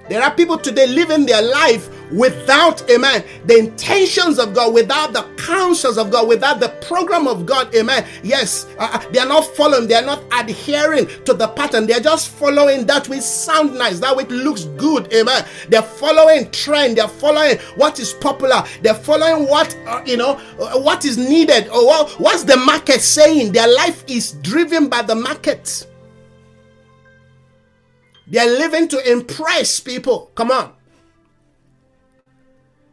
[0.08, 5.22] There are people today living their life without, amen, the intentions of God, without the
[5.36, 8.06] counsels of God, without the program of God, amen.
[8.22, 11.94] Yes, uh, uh they are not following, they are not adhering to the pattern, they
[11.94, 15.44] are just following that which sounds nice, that which looks good, amen.
[15.68, 20.78] They're following trend, they're following what is popular, they're following what, uh, you know, uh,
[20.78, 23.52] what is needed, or what, what's the market saying.
[23.52, 25.86] Their life is driven by the market.
[28.26, 30.30] They're living to impress people.
[30.34, 30.72] Come on.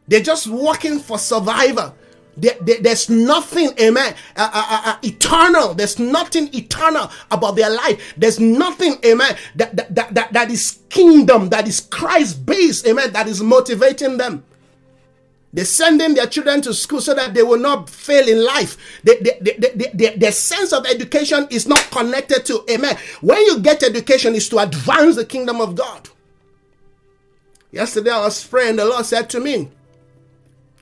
[0.08, 1.96] They're just working for survival.
[2.36, 5.74] There, there, there's nothing, amen, uh, uh, uh, uh, eternal.
[5.76, 8.13] There's nothing eternal about their life.
[8.17, 13.13] There's nothing, amen, that, that, that, that, that is kingdom, that is Christ based, amen,
[13.13, 14.43] that is motivating them.
[15.54, 18.76] They're sending their children to school so that they will not fail in life.
[19.04, 22.98] The, they, they, their sense of education is not connected to, amen.
[23.22, 26.10] When you get education, is to advance the kingdom of God.
[27.72, 29.70] Yesterday I was praying, the Lord said to me,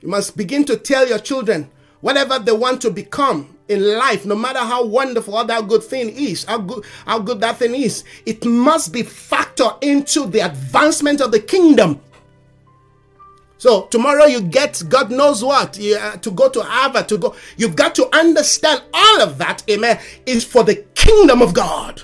[0.00, 4.34] You must begin to tell your children whatever they want to become in life, no
[4.34, 8.04] matter how wonderful or that good thing is, how good, how good that thing is,
[8.26, 12.00] it must be factored into the advancement of the kingdom.
[13.62, 17.36] So tomorrow you get God knows what you, uh, to go to Harvard to go.
[17.56, 19.62] You've got to understand all of that.
[19.70, 20.00] Amen.
[20.26, 22.02] Is for the kingdom of God.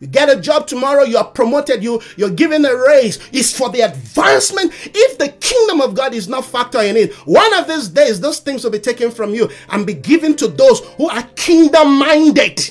[0.00, 3.20] You get a job tomorrow, you are promoted, you, you're given a raise.
[3.32, 4.72] It's for the advancement.
[4.86, 8.40] If the kingdom of God is not factoring in, it, one of these days, those
[8.40, 12.68] things will be taken from you and be given to those who are kingdom minded.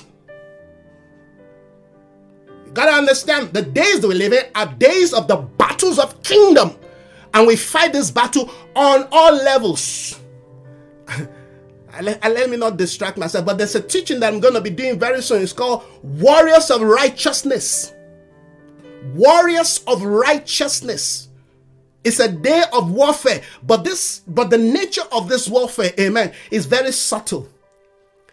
[2.65, 6.21] You gotta understand the days that we live in are days of the battles of
[6.23, 6.75] kingdom
[7.33, 10.19] and we fight this battle on all levels.
[12.01, 14.69] let, let me not distract myself, but there's a teaching that I'm going to be
[14.69, 15.41] doing very soon.
[15.41, 17.93] It's called Warriors of Righteousness.
[19.13, 21.29] Warriors of Righteousness.
[22.03, 26.65] It's a day of warfare, but this, but the nature of this warfare, amen, is
[26.65, 27.49] very subtle.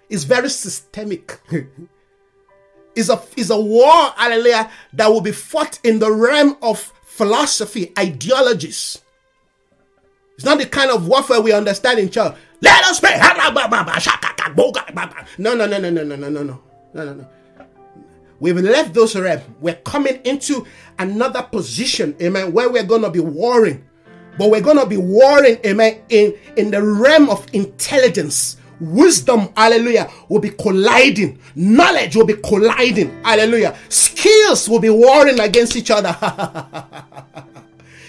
[0.09, 1.41] It's very systemic.
[2.97, 7.93] is a is a war, hallelujah, that will be fought in the realm of philosophy,
[7.99, 9.01] ideologies.
[10.35, 12.35] It's not the kind of warfare we understand in church.
[12.61, 13.19] Let us pray.
[15.39, 16.61] No, no, no, no, no, no, no, no, no,
[16.95, 17.29] no, no.
[18.39, 19.43] We've left those realms.
[19.61, 20.67] We're coming into
[20.99, 23.83] another position, amen, where we're going to be warring
[24.39, 28.59] But we're going to be warring, amen, in, in the realm of intelligence.
[28.81, 31.39] Wisdom, hallelujah, will be colliding.
[31.55, 33.77] Knowledge will be colliding, hallelujah.
[33.89, 36.17] Skills will be warring against each other.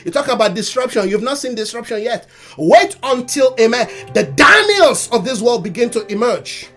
[0.06, 2.27] you talk about disruption, you've not seen disruption yet.
[2.58, 6.69] Wait until, amen, the Daniels of this world begin to emerge.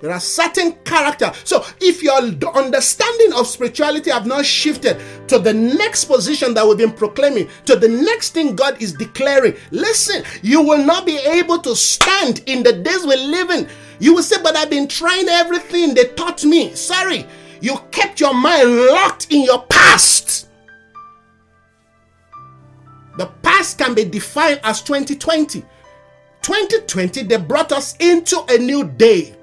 [0.00, 1.32] There are certain character.
[1.44, 6.78] So if your understanding of spirituality have not shifted to the next position that we've
[6.78, 11.58] been proclaiming, to the next thing God is declaring, listen, you will not be able
[11.58, 13.68] to stand in the days we live in.
[13.98, 16.74] You will say, but I've been trying everything they taught me.
[16.76, 17.26] Sorry,
[17.60, 20.48] you kept your mind locked in your past.
[23.16, 25.64] The past can be defined as 2020.
[26.40, 29.34] 2020, they brought us into a new day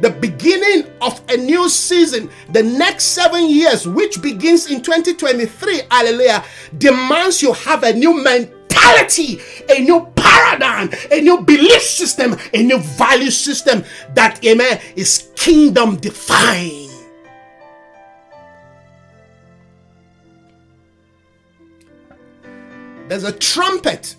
[0.00, 6.44] the beginning of a new season, the next seven years, which begins in 2023, hallelujah,
[6.78, 12.78] demands you have a new mentality, a new paradigm, a new belief system, a new
[12.78, 13.84] value system
[14.14, 16.86] that, amen, is kingdom defined.
[23.08, 24.16] There's a trumpet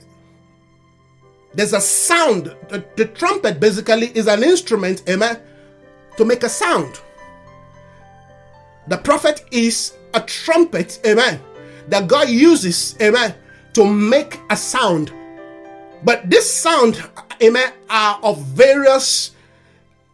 [1.53, 2.55] there's a sound.
[2.69, 5.41] The, the, trumpet basically is an instrument, amen,
[6.17, 6.99] to make a sound.
[8.87, 11.39] The prophet is a trumpet, amen,
[11.89, 13.35] that God uses, amen,
[13.73, 15.13] to make a sound.
[16.03, 17.03] But this sound,
[17.41, 19.31] amen, are of various,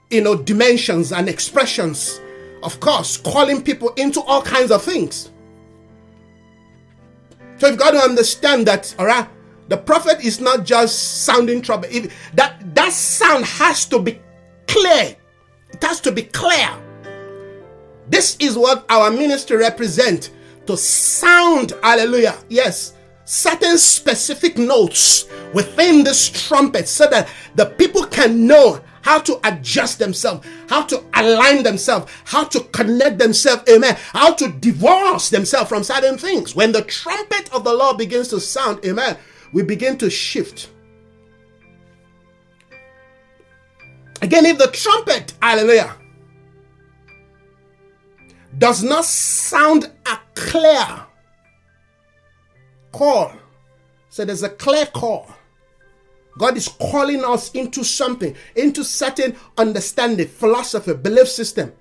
[0.10, 2.20] you know, dimensions and expressions.
[2.64, 5.30] Of course, calling people into all kinds of things.
[7.58, 9.28] So you've got to understand that, all right,
[9.68, 12.12] the prophet is not just sounding trumpet.
[12.34, 14.20] that that sound has to be
[14.68, 15.16] clear
[15.76, 16.70] it has to be clear.
[18.08, 20.32] This is what our ministry represent
[20.68, 22.94] to sound, hallelujah, yes,
[23.26, 30.00] certain specific notes within this trumpet so that the people can know how to adjust
[30.00, 35.84] themselves, how to align themselves, how to connect themselves, amen, how to divorce themselves from
[35.84, 36.56] certain things.
[36.56, 39.18] When the trumpet of the Lord begins to sound, amen,
[39.52, 40.70] we begin to shift.
[44.26, 45.96] Again, if the trumpet, hallelujah,
[48.58, 51.06] does not sound a clear
[52.92, 53.34] call,
[54.10, 55.30] so there's a clear call.
[56.40, 61.72] God is calling us into something, into certain understanding, philosophy, belief system.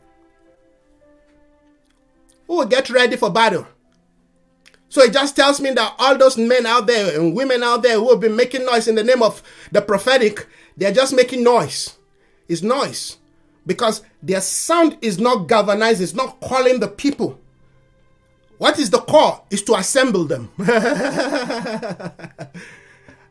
[2.47, 3.67] Who will get ready for battle?
[4.91, 7.95] So it just tells me that all those men out there and women out there
[7.95, 11.97] who have been making noise in the name of the prophetic, they're just making noise
[12.49, 13.19] is noise
[13.67, 17.39] because their sound is not galvanized, it's not calling the people.
[18.59, 19.47] What is the call?
[19.51, 20.51] Is to assemble them.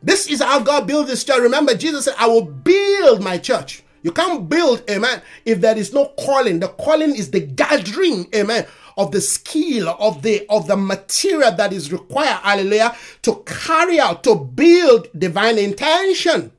[0.02, 1.40] this is how God builds this church.
[1.40, 3.82] Remember, Jesus said, I will build my church.
[4.02, 6.60] You can't build, amen, if there is no calling.
[6.60, 8.66] The calling is the gathering, amen,
[8.98, 14.22] of the skill, of the of the material that is required, hallelujah, to carry out,
[14.24, 16.52] to build divine intention.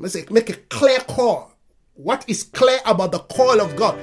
[0.00, 1.52] Let's say, make a clear call.
[1.92, 3.98] What is clear about the call of God?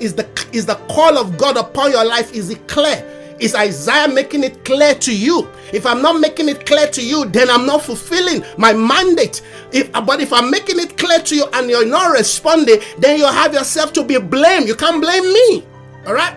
[0.00, 2.32] Is the is the call of God upon your life?
[2.32, 3.06] Is it clear?
[3.38, 5.46] Is Isaiah making it clear to you?
[5.74, 9.42] If I'm not making it clear to you, then I'm not fulfilling my mandate.
[9.72, 13.26] If but if I'm making it clear to you and you're not responding, then you
[13.26, 14.68] have yourself to be blamed.
[14.68, 15.66] You can't blame me.
[16.06, 16.34] All right?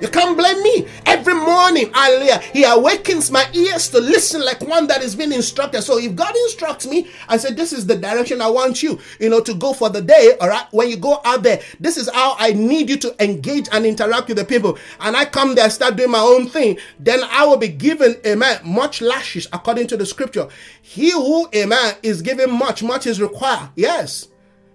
[0.00, 0.86] You can't blame me.
[1.06, 5.82] Every morning, hallelujah, He awakens my ears to listen like one that is being instructed.
[5.82, 9.28] So if God instructs me I said, This is the direction I want you, you
[9.28, 12.08] know, to go for the day, all right, when you go out there, this is
[12.12, 14.78] how I need you to engage and interact with the people.
[15.00, 18.60] And I come there, start doing my own thing, then I will be given, amen,
[18.64, 20.48] much lashes according to the scripture.
[20.80, 23.70] He who, amen, is given much, much is required.
[23.74, 24.28] Yes.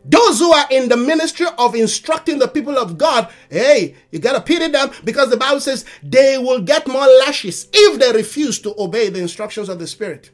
[0.05, 4.41] Those who are in the ministry of instructing the people of God, hey, you gotta
[4.41, 8.75] pity them because the Bible says they will get more lashes if they refuse to
[8.77, 10.31] obey the instructions of the Spirit.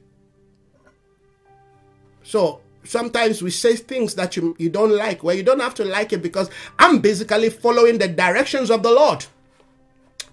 [2.24, 5.76] So sometimes we say things that you, you don't like, where well, you don't have
[5.76, 9.26] to like it because I'm basically following the directions of the Lord.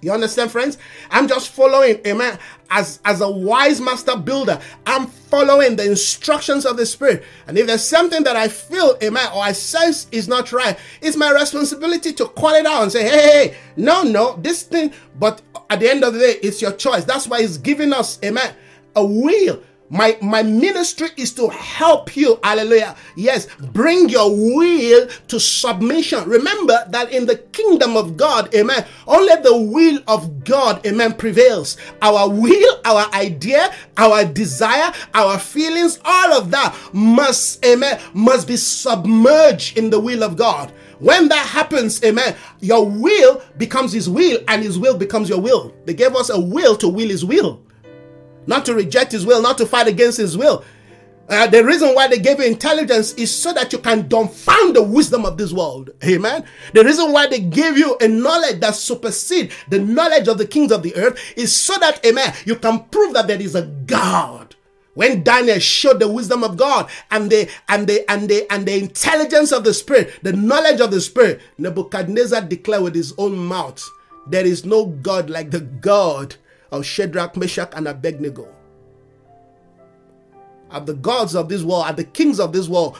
[0.01, 0.79] You understand, friends?
[1.11, 2.39] I'm just following, amen,
[2.71, 4.61] as, as a wise master builder.
[4.87, 7.25] I'm following the instructions of the Spirit.
[7.47, 11.17] And if there's something that I feel, amen, or I sense is not right, it's
[11.17, 14.93] my responsibility to call it out and say, hey, hey, hey, no, no, this thing,
[15.19, 15.41] but
[15.71, 17.05] at the end of the day, it's your choice.
[17.05, 18.55] That's why He's giving us, amen,
[18.95, 22.97] a will My, my ministry is to help you, hallelujah.
[23.14, 26.28] Yes, bring your will to submission.
[26.28, 31.76] Remember that in the kingdom of God, amen, only the will of God, amen, prevails.
[32.03, 38.57] Our will, our idea, our desire, our feelings, all of that must, amen, must be
[38.57, 40.72] submerged in the will of God.
[40.99, 45.74] When that happens, amen, your will becomes his will and his will becomes your will.
[45.84, 47.62] They gave us a will to will his will
[48.47, 50.65] not to reject his will, not to fight against his will.
[51.29, 54.83] Uh, the reason why they gave you intelligence is so that you can dumbfound the
[54.83, 55.91] wisdom of this world.
[56.05, 56.45] Amen.
[56.73, 60.71] The reason why they gave you a knowledge that supersedes the knowledge of the kings
[60.71, 64.55] of the earth is so that, amen, you can prove that there is a God.
[64.95, 68.79] When Daniel showed the wisdom of God and the and the and the and the
[68.79, 73.85] intelligence of the spirit, the knowledge of the spirit, Nebuchadnezzar declared with his own mouth,
[74.27, 76.37] there is no God like the God
[76.71, 78.49] of Shadrach, Meshach, and Abednego.
[80.71, 82.99] Are the gods of this world, are the kings of this world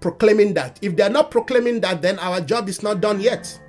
[0.00, 0.78] proclaiming that?
[0.80, 3.60] If they're not proclaiming that, then our job is not done yet.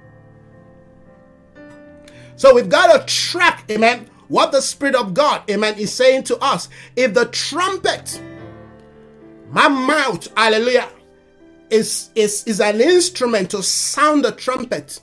[2.35, 6.37] So we've got to track, amen, what the Spirit of God, amen, is saying to
[6.37, 6.69] us.
[6.95, 8.21] If the trumpet,
[9.49, 10.87] my mouth, hallelujah,
[11.69, 15.01] is, is, is an instrument to sound the trumpet,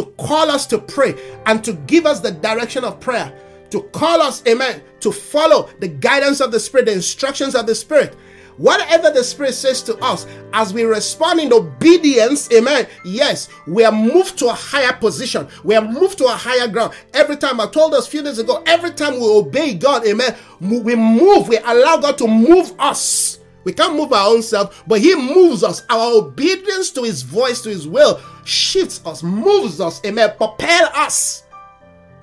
[0.00, 3.38] to call us to pray and to give us the direction of prayer,
[3.68, 7.74] to call us, amen, to follow the guidance of the Spirit, the instructions of the
[7.74, 8.16] Spirit.
[8.56, 13.92] Whatever the Spirit says to us, as we respond in obedience, amen, yes, we are
[13.92, 15.46] moved to a higher position.
[15.64, 16.94] We are moved to a higher ground.
[17.12, 20.34] Every time, I told us a few days ago, every time we obey God, amen,
[20.60, 23.39] we move, we allow God to move us.
[23.64, 25.82] We can't move our own self, but He moves us.
[25.90, 31.44] Our obedience to His voice, to His will, shifts us, moves us, amen, propel us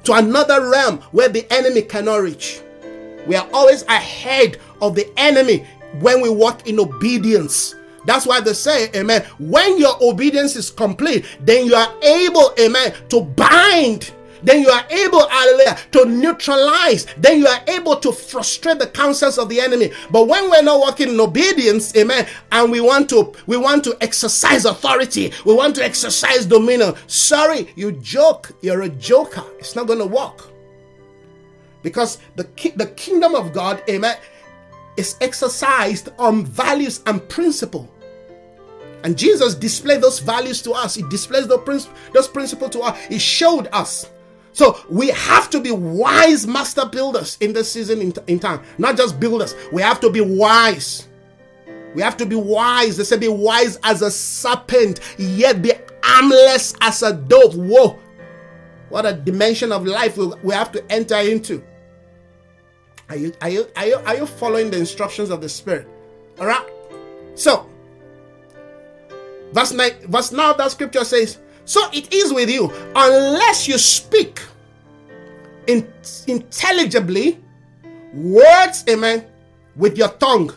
[0.03, 2.61] to another realm where the enemy cannot reach.
[3.27, 5.67] We are always ahead of the enemy
[5.99, 7.75] when we walk in obedience.
[8.05, 12.93] That's why they say, amen, when your obedience is complete, then you are able, amen,
[13.09, 14.13] to bind
[14.43, 19.37] then you are able, hallelujah, to neutralize, then you are able to frustrate the counsels
[19.37, 19.91] of the enemy.
[20.11, 23.97] But when we're not walking in obedience, amen, and we want to we want to
[24.01, 26.95] exercise authority, we want to exercise dominion.
[27.07, 29.43] Sorry, you joke, you're a joker.
[29.59, 30.47] It's not gonna work.
[31.83, 34.17] Because the, ki- the kingdom of God, amen,
[34.97, 37.89] is exercised on values and principle.
[39.03, 40.95] And Jesus displayed those values to us.
[40.95, 42.99] He princi- those principles to us.
[43.05, 44.09] He showed us.
[44.57, 48.63] So we have to be wise master builders in this season in, in time.
[48.79, 49.53] Not just builders.
[49.71, 51.07] We have to be wise.
[51.93, 52.97] We have to be wise.
[52.97, 57.55] They say be wise as a serpent, yet be armless as a dove.
[57.55, 57.99] Whoa.
[58.89, 61.63] What a dimension of life we, we have to enter into.
[63.09, 65.87] Are you, are, you, are, you, are you following the instructions of the Spirit?
[66.39, 66.67] All right.
[67.35, 67.69] So,
[69.51, 71.37] verse 9, verse now that scripture says,
[71.67, 72.71] so it is with you.
[72.95, 74.41] Unless you speak
[75.67, 75.85] in,
[76.25, 77.39] intelligibly
[78.13, 79.25] words, amen,
[79.75, 80.53] with your tongue.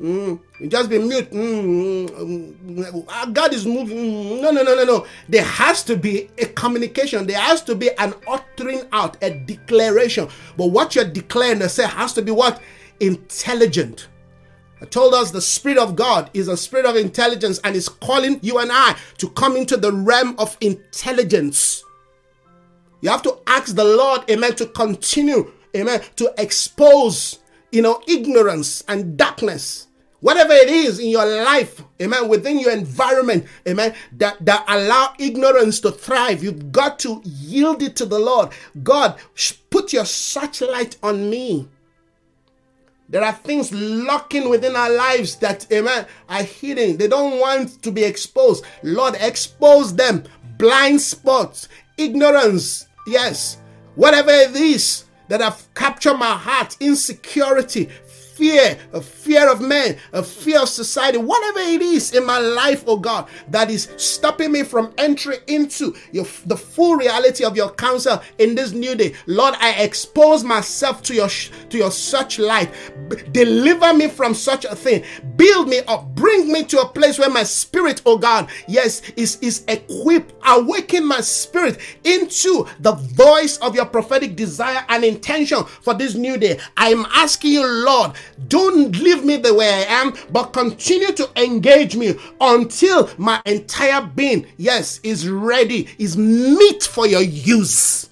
[0.00, 1.30] Mm, you just be mute.
[1.30, 4.40] Mm, mm, God is moving.
[4.40, 5.06] No, no, no, no, no.
[5.28, 7.26] There has to be a communication.
[7.26, 10.28] There has to be an uttering out, a declaration.
[10.56, 12.60] But what you're declaring, say, has to be what
[13.00, 14.08] intelligent.
[14.86, 18.58] Told us the Spirit of God is a spirit of intelligence and is calling you
[18.58, 21.82] and I to come into the realm of intelligence.
[23.00, 27.38] You have to ask the Lord, amen, to continue, amen, to expose,
[27.70, 29.86] you know, ignorance and darkness.
[30.20, 35.78] Whatever it is in your life, amen, within your environment, amen, that, that allow ignorance
[35.80, 38.50] to thrive, you've got to yield it to the Lord.
[38.82, 39.16] God,
[39.70, 41.68] put your searchlight on me.
[43.10, 46.98] There are things lurking within our lives that, amen, are hidden.
[46.98, 48.64] They don't want to be exposed.
[48.82, 50.24] Lord, expose them.
[50.58, 53.58] Blind spots, ignorance, yes.
[53.94, 57.88] Whatever it is that have captured my heart, insecurity,
[58.38, 62.84] fear, a fear of men, a fear of society, whatever it is in my life,
[62.86, 67.70] oh God, that is stopping me from entering into your, the full reality of your
[67.72, 69.14] counsel in this new day.
[69.26, 72.70] Lord, I expose myself to your to your such light.
[73.08, 75.04] B- deliver me from such a thing.
[75.36, 76.14] Build me up.
[76.14, 80.34] Bring me to a place where my spirit, oh God, yes, is, is equipped.
[80.46, 86.36] Awaken my spirit into the voice of your prophetic desire and intention for this new
[86.36, 86.58] day.
[86.76, 88.12] I'm asking you, Lord,
[88.46, 94.02] don't leave me the way I am, but continue to engage me until my entire
[94.02, 98.08] being, yes, is ready, is meet for your use.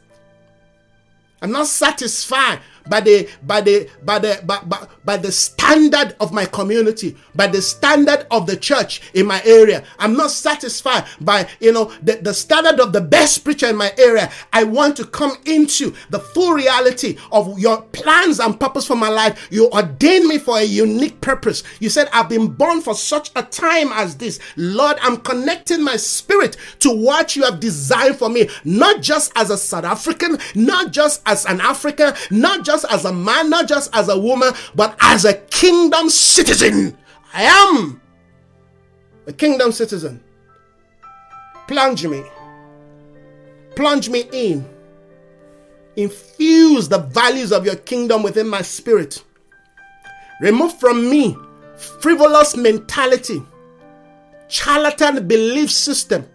[1.40, 6.32] I'm not satisfied by the by the by the by, by, by the standard of
[6.32, 9.84] my community, by the standard of the church in my area.
[9.98, 13.92] I'm not satisfied by you know the, the standard of the best preacher in my
[13.98, 14.30] area.
[14.52, 19.08] I want to come into the full reality of your plans and purpose for my
[19.08, 19.48] life.
[19.50, 21.62] You ordained me for a unique purpose.
[21.80, 24.38] You said I've been born for such a time as this.
[24.56, 29.50] Lord, I'm connecting my spirit to what you have designed for me, not just as
[29.50, 33.94] a South African, not just as an African, not just as a man, not just
[33.94, 36.96] as a woman, but as a kingdom citizen.
[37.32, 38.00] I am
[39.26, 40.22] a kingdom citizen.
[41.66, 42.22] Plunge me.
[43.74, 44.68] Plunge me in.
[45.96, 49.24] Infuse the values of your kingdom within my spirit.
[50.40, 51.36] Remove from me
[51.76, 53.42] frivolous mentality,
[54.48, 56.26] charlatan belief system.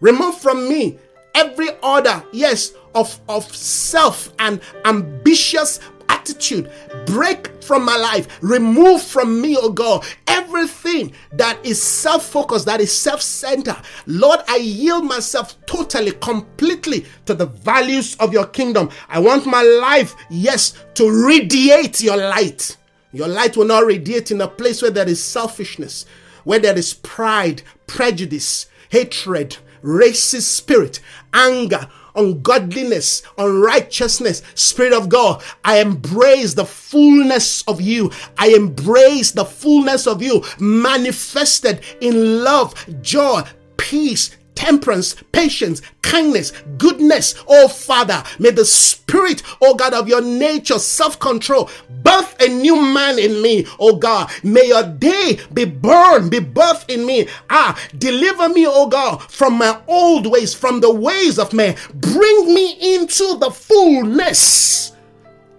[0.00, 0.98] Remove from me
[1.34, 6.70] every order, yes, of, of self and ambitious attitude.
[7.06, 8.38] Break from my life.
[8.42, 13.78] Remove from me, oh God, everything that is self focused, that is self centered.
[14.06, 18.90] Lord, I yield myself totally, completely to the values of your kingdom.
[19.08, 22.76] I want my life, yes, to radiate your light.
[23.12, 26.06] Your light will not radiate in a place where there is selfishness,
[26.44, 31.00] where there is pride, prejudice, hatred, racist spirit,
[31.34, 35.42] anger, ungodliness, unrighteousness, Spirit of God.
[35.64, 38.10] I embrace the fullness of you.
[38.38, 43.42] I embrace the fullness of you manifested in love, joy,
[43.76, 47.34] peace, temperance, patience, kindness, goodness.
[47.48, 51.68] Oh Father, may the spirit, oh God, of your nature, self control,
[52.04, 54.30] birth a new man in me, oh God.
[54.44, 57.26] May your day be born, be birthed in me.
[57.50, 61.74] Ah, deliver me, oh God, from my old ways, from the ways of man.
[61.94, 64.92] Bring me into the fullness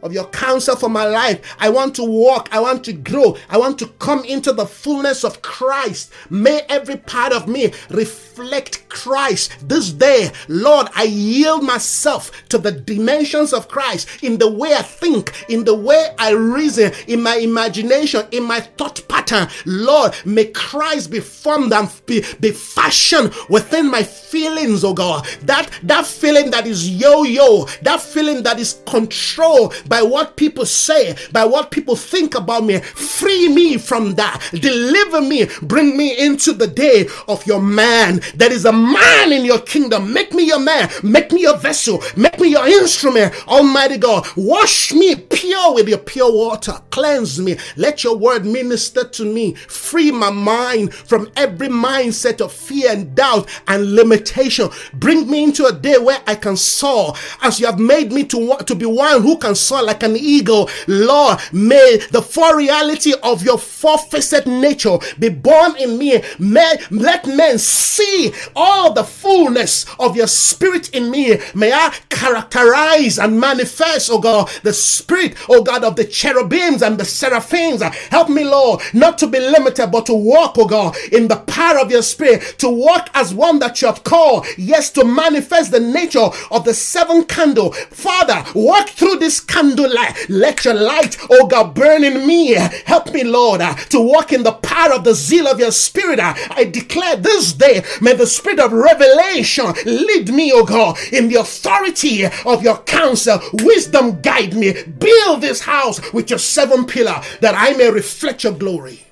[0.03, 1.55] of your counsel for my life.
[1.59, 2.49] I want to walk.
[2.51, 3.37] I want to grow.
[3.49, 6.13] I want to come into the fullness of Christ.
[6.29, 10.29] May every part of me reflect Christ this day.
[10.47, 15.63] Lord, I yield myself to the dimensions of Christ in the way I think, in
[15.63, 19.47] the way I reason, in my imagination, in my thought pattern.
[19.65, 25.25] Lord, may Christ be formed and be, be fashioned within my feelings, oh God.
[25.43, 31.15] That, that feeling that is yo-yo, that feeling that is controlled by what people say,
[31.31, 32.79] by what people think about me.
[32.79, 34.41] Free me from that.
[34.51, 35.45] Deliver me.
[35.61, 38.19] Bring me into the day of your man.
[38.33, 40.11] That is a man in your kingdom.
[40.11, 40.89] Make me your man.
[41.03, 42.01] Make me your vessel.
[42.17, 43.35] Make me your instrument.
[43.47, 46.73] Almighty God, wash me pure with your pure water.
[46.89, 47.57] Cleanse me.
[47.77, 49.53] Let your word minister to me.
[49.53, 54.69] Free my mind from every mindset of fear and doubt and limitation.
[54.95, 57.13] Bring me into a day where I can soar
[57.43, 60.69] as you have made me to, to be one who can soar like an eagle.
[60.87, 66.21] Lord, may the full reality of your four-faced nature be born in me.
[66.39, 71.37] May let men see all the fullness of your spirit in me.
[71.53, 76.97] May I characterize and manifest, oh God, the spirit, oh God, of the cherubims and
[76.97, 77.81] the seraphims.
[77.81, 81.79] Help me, Lord, not to be limited, but to walk, oh God, in the power
[81.79, 84.45] of your spirit, to walk as one that you have called.
[84.57, 87.71] Yes, to manifest the nature of the seven candle.
[87.71, 90.29] Father, walk through this candle light.
[90.29, 92.53] Let your light, oh God, burn in me.
[92.53, 96.19] Help me, Lord, uh, to walk in the power of the zeal of your spirit.
[96.19, 101.27] Uh, I declare this day, may the spirit of revelation lead me, oh God, in
[101.27, 103.39] the authority of your counsel.
[103.53, 104.83] Wisdom guide me.
[104.83, 109.05] Build this house with your seven pillar that I may reflect your glory.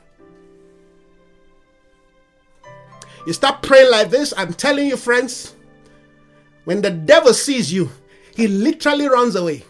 [3.26, 5.56] You start praying like this, I'm telling you, friends,
[6.64, 7.92] when the devil sees you,
[8.36, 9.64] he literally runs away.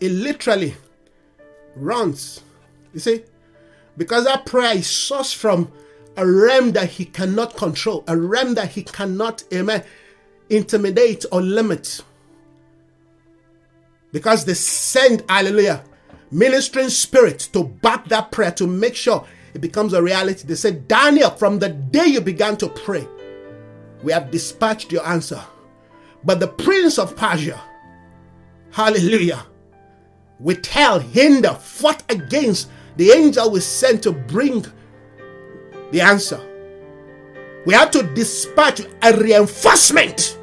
[0.00, 0.74] It literally
[1.76, 2.42] runs.
[2.92, 3.24] You see?
[3.96, 5.70] Because that prayer is sourced from
[6.16, 9.82] a realm that he cannot control, a realm that he cannot, amen,
[10.50, 12.02] intimidate or limit.
[14.12, 15.82] Because they send, hallelujah,
[16.30, 20.46] ministering spirit to back that prayer to make sure it becomes a reality.
[20.46, 23.06] They said, Daniel, from the day you began to pray,
[24.02, 25.42] we have dispatched your answer.
[26.24, 27.60] But the prince of Persia,
[28.70, 29.44] hallelujah,
[30.38, 34.64] withheld, hinder, fought against the angel we sent to bring
[35.90, 36.40] the answer.
[37.66, 40.38] We have to dispatch a reinforcement.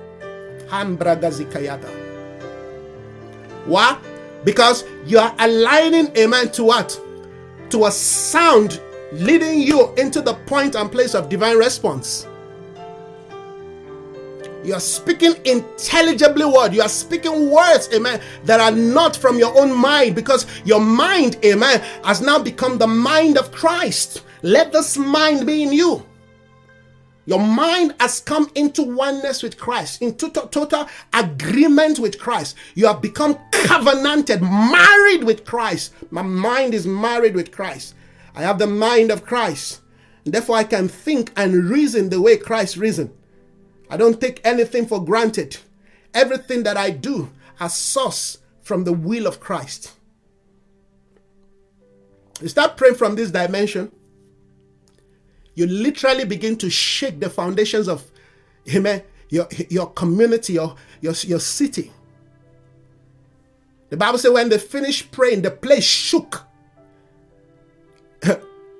[3.65, 3.97] Why?
[4.43, 6.99] Because you are aligning a man to what?
[7.69, 8.81] To a sound
[9.11, 12.27] leading you into the point and place of divine response.
[14.64, 16.74] You are speaking intelligibly word.
[16.74, 21.38] You are speaking words, amen, that are not from your own mind because your mind,
[21.43, 24.24] amen, has now become the mind of Christ.
[24.43, 26.05] Let this mind be in you.
[27.26, 32.55] Your mind has come into oneness with Christ, into total agreement with Christ.
[32.74, 35.93] You have become covenanted, married with Christ.
[36.09, 37.95] My mind is married with Christ.
[38.36, 39.82] I have the mind of Christ.
[40.24, 43.12] Therefore, I can think and reason the way Christ reasoned.
[43.91, 45.57] I don't take anything for granted.
[46.13, 49.91] Everything that I do has source from the will of Christ.
[52.41, 53.91] You start praying from this dimension
[55.55, 58.09] you literally begin to shake the foundations of
[58.73, 61.91] amen, your, your community, your, your, your city.
[63.89, 66.43] The Bible says when they finished praying, the place shook.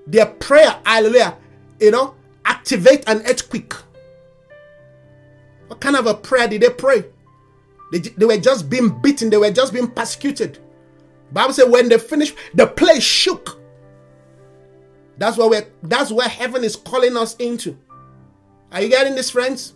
[0.08, 1.38] Their prayer, hallelujah,
[1.80, 3.74] you know, activate an earthquake.
[5.72, 7.06] What kind of a prayer did they pray?
[7.94, 10.60] They, they were just being beaten, they were just being persecuted.
[11.32, 13.58] Bible says when they finished, the place shook.
[15.18, 17.78] That's what we're that's where heaven is calling us into.
[18.74, 19.76] Are you getting this, friends?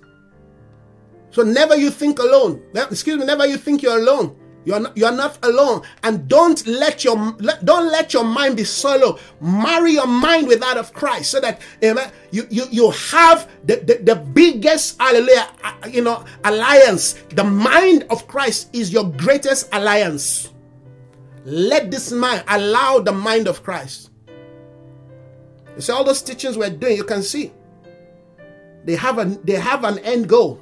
[1.31, 2.61] So never you think alone.
[2.75, 4.37] Excuse me, never you think you're alone.
[4.65, 5.83] You're not, you're not alone.
[6.03, 7.15] And don't let your
[7.63, 9.19] don't let your mind be solo.
[9.39, 13.77] Marry your mind with that of Christ so that amen, you, you, you have the,
[13.77, 17.13] the, the biggest hallelujah, uh, you know, alliance.
[17.29, 20.51] The mind of Christ is your greatest alliance.
[21.45, 24.09] Let this mind allow the mind of Christ.
[25.75, 27.51] You see, all those teachings we're doing, you can see
[28.83, 30.59] they have an they have an end goal.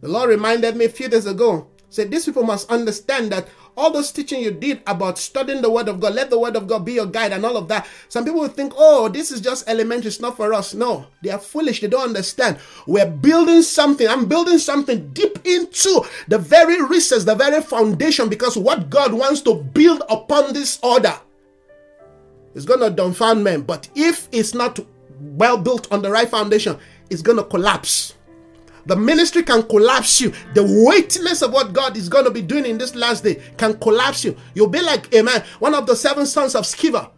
[0.00, 3.90] The Lord reminded me a few days ago, said these people must understand that all
[3.92, 6.84] those teaching you did about studying the word of God, let the word of God
[6.84, 7.86] be your guide and all of that.
[8.08, 10.74] Some people will think, oh, this is just elementary, it's not for us.
[10.74, 12.58] No, they are foolish, they don't understand.
[12.86, 14.06] We're building something.
[14.08, 19.40] I'm building something deep into the very recess, the very foundation, because what God wants
[19.42, 21.14] to build upon this order
[22.58, 23.62] it's going to dumbfound men.
[23.62, 24.80] But if it's not
[25.20, 26.76] well built on the right foundation,
[27.08, 28.14] it's going to collapse.
[28.88, 30.32] The ministry can collapse you.
[30.54, 33.78] The weightiness of what God is going to be doing in this last day can
[33.78, 34.34] collapse you.
[34.54, 37.10] You'll be like, amen, one of the seven sons of Sceva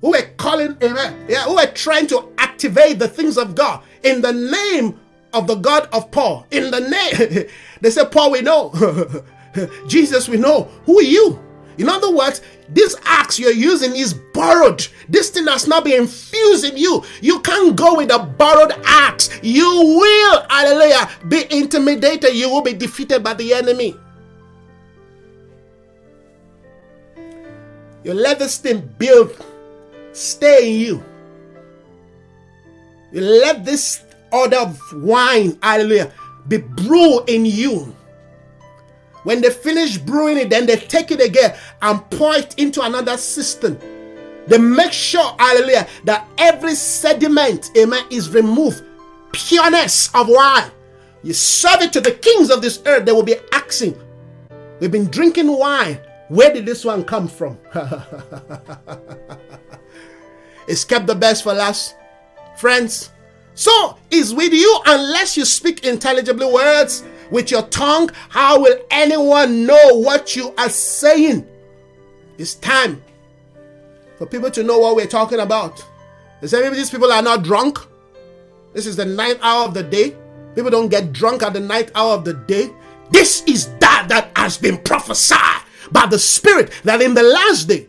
[0.00, 4.20] who were calling, amen, yeah, who were trying to activate the things of God in
[4.20, 4.98] the name
[5.32, 6.44] of the God of Paul.
[6.50, 7.46] In the name,
[7.80, 8.72] they said, Paul, we know.
[9.86, 10.64] Jesus, we know.
[10.86, 11.38] Who are you?
[11.78, 14.86] In other words, this axe you're using is borrowed.
[15.08, 17.04] This thing has not been infused in you.
[17.20, 19.30] You can't go with a borrowed axe.
[19.42, 22.34] You will, hallelujah, be intimidated.
[22.34, 23.96] You will be defeated by the enemy.
[28.04, 29.42] You let this thing build,
[30.12, 31.04] stay in you.
[33.12, 36.12] You let this order of wine, hallelujah,
[36.48, 37.94] be brewed in you.
[39.24, 43.16] When they finish brewing it, then they take it again and pour it into another
[43.16, 43.78] cistern.
[44.46, 48.84] They make sure, hallelujah, that every sediment, amen, is removed.
[49.32, 50.70] Pureness of wine.
[51.22, 53.98] You serve it to the kings of this earth, they will be asking,
[54.78, 55.98] We've been drinking wine.
[56.28, 57.58] Where did this one come from?
[60.68, 61.96] it's kept the best for last.
[62.58, 63.10] Friends,
[63.54, 69.66] so is with you unless you speak intelligibly words with your tongue, how will anyone
[69.66, 71.46] know what you are saying?
[72.38, 73.02] It's time
[74.16, 75.84] for people to know what we're talking about.
[76.40, 77.78] They say these people are not drunk.
[78.72, 80.16] This is the ninth hour of the day.
[80.54, 82.70] People don't get drunk at the ninth hour of the day.
[83.10, 85.62] This is that that has been prophesied
[85.92, 87.88] by the Spirit that in the last day.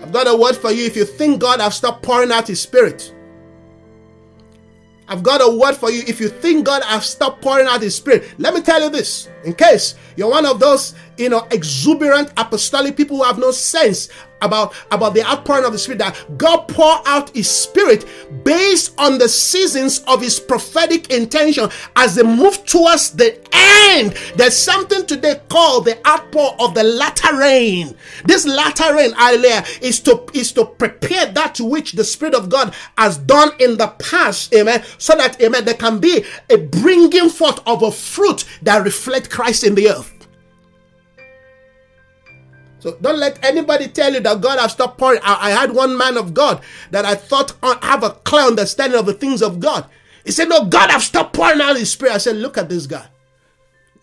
[0.00, 0.84] I've got a word for you.
[0.84, 3.14] If you think God has stopped pouring out His Spirit,
[5.08, 6.02] I've got a word for you.
[6.06, 9.28] If you think God has stopped pouring out His Spirit, let me tell you this
[9.44, 14.08] in case you're one of those, you know, exuberant apostolic people who have no sense
[14.42, 18.04] about, about the outpouring of the Spirit, that God pour out His Spirit
[18.44, 24.14] based on the seasons of His prophetic intention as they move towards the end.
[24.36, 27.96] There's something today called the outpour of the latter rain.
[28.24, 32.74] This latter rain, hallelujah, is to is to prepare that which the Spirit of God
[32.98, 37.60] has done in the past, amen, so that amen, there can be a bringing forth
[37.66, 40.28] of a fruit that reflect Christ in the earth.
[42.78, 45.20] So don't let anybody tell you that God has stopped pouring.
[45.22, 47.52] I, I had one man of God that I thought
[47.82, 49.86] have a clear understanding of the things of God.
[50.24, 52.14] He said, No, God have stopped pouring out his spirit.
[52.14, 53.06] I said, Look at this guy.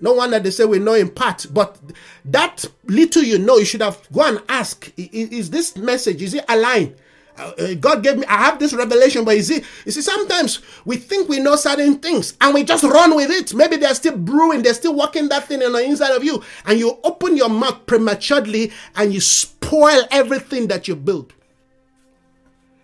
[0.02, 1.78] No wonder they say we know in part, but
[2.24, 6.46] that little you know, you should have go and ask, is this message, is it
[6.48, 6.96] aligned?
[7.40, 10.98] Uh, God gave me, I have this revelation, but you see, you see, sometimes we
[10.98, 13.54] think we know certain things and we just run with it.
[13.54, 16.80] Maybe they're still brewing, they're still working that thing on the inside of you, and
[16.80, 21.34] you open your mouth prematurely and you spoil everything that you build.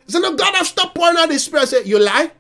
[0.08, 1.68] So no, God I've stopped pouring out His Spirit.
[1.68, 2.32] Say, you lie.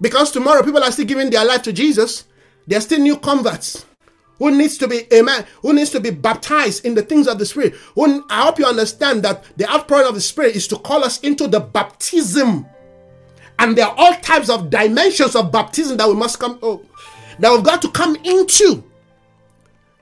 [0.00, 2.24] Because tomorrow people are still giving their life to Jesus.
[2.66, 3.84] They're still new converts
[4.40, 7.46] who needs to be amen, who needs to be baptized in the things of the
[7.46, 7.74] Spirit.
[7.94, 11.20] Who, I hope you understand that the outpouring of the Spirit is to call us
[11.20, 12.66] into the baptism.
[13.58, 16.82] And there are all types of dimensions of baptism that we must come, oh,
[17.38, 18.82] that we've got to come into.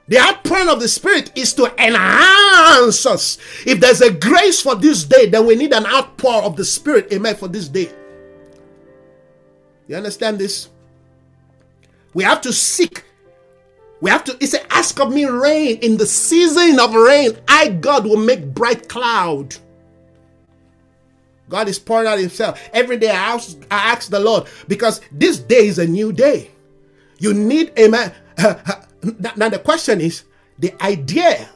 [0.06, 3.38] The outpouring of the Spirit is to enhance us.
[3.66, 7.12] If there's a grace for this day, then we need an outpour of the Spirit,
[7.12, 7.90] amen, for this day.
[9.88, 10.68] You understand this?
[12.14, 13.02] We have to seek
[14.00, 15.78] we have to, he said, ask of me rain.
[15.78, 19.56] In the season of rain, I, God, will make bright cloud.
[21.48, 22.60] God is pouring out himself.
[22.72, 26.50] Every day I ask, I ask the Lord because this day is a new day.
[27.18, 28.12] You need, amen.
[28.38, 30.24] now the question is,
[30.58, 31.48] the idea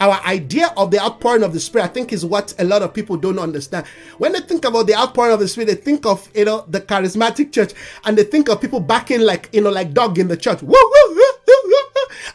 [0.00, 2.94] our idea of the outpouring of the Spirit, I think, is what a lot of
[2.94, 3.86] people don't understand.
[4.18, 6.80] When they think about the outpouring of the Spirit, they think of you know the
[6.80, 7.72] charismatic church,
[8.04, 10.62] and they think of people backing like you know like dog in the church.
[10.62, 11.14] Woo, woo,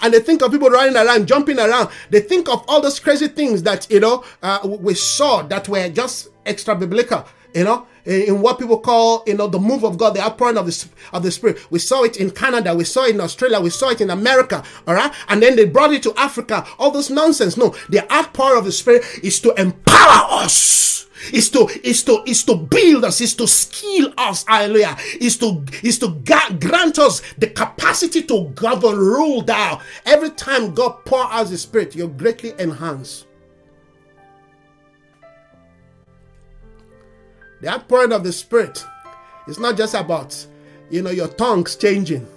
[0.02, 1.90] and they think of people running around, jumping around.
[2.10, 5.90] They think of all those crazy things that you know uh, we saw that were
[5.90, 7.26] just extra biblical.
[7.54, 10.66] You know, in what people call, you know, the move of God, the outpouring of
[10.66, 11.72] the, of the Spirit.
[11.72, 14.64] We saw it in Canada, we saw it in Australia, we saw it in America,
[14.88, 15.14] all right?
[15.30, 16.66] And then they brought it to Africa.
[16.80, 17.56] All this nonsense.
[17.56, 21.08] No, the outpouring of the Spirit is to empower us.
[21.32, 25.64] Is to is to is to build us, is to skill us, hallelujah, is to
[25.82, 26.10] is to
[26.60, 29.82] grant us the capacity to govern, rule down.
[30.06, 33.28] Every time God pour out His Spirit, you're greatly enhanced.
[37.62, 38.86] The outpouring of the Spirit
[39.48, 40.46] is not just about,
[40.90, 42.28] you know, your tongues changing.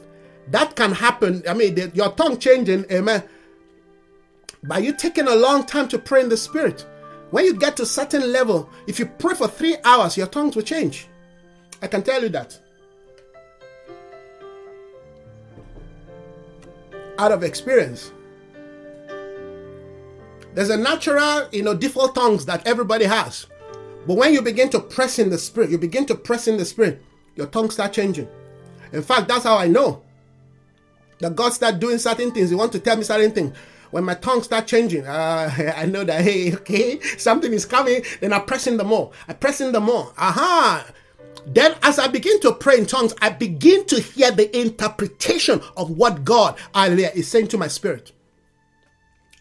[0.49, 1.43] That can happen.
[1.49, 3.25] I mean, the, your tongue changing, amen.
[4.63, 6.87] But you taking a long time to pray in the Spirit.
[7.37, 10.57] When you get to a certain level, if you pray for three hours, your tongues
[10.57, 11.07] will change.
[11.83, 12.59] I can tell you that.
[17.19, 18.11] Out of experience.
[20.55, 23.45] There's a natural, you know, default tongues that everybody has.
[24.07, 26.65] But when you begin to press in the spirit, you begin to press in the
[26.65, 27.03] spirit,
[27.35, 28.31] your tongue start changing.
[28.95, 30.03] In fact, that's how I know
[31.19, 32.49] that God start doing certain things.
[32.49, 33.55] He want to tell me certain things.
[33.91, 38.03] When my tongue start changing, uh, I know that hey, okay, something is coming.
[38.21, 39.13] Then I press in the more.
[39.29, 40.13] I press in the more.
[40.19, 40.87] Aha.
[41.47, 45.91] Then, as I begin to pray in tongues, I begin to hear the interpretation of
[45.91, 48.11] what God, hallelujah, is saying to my spirit.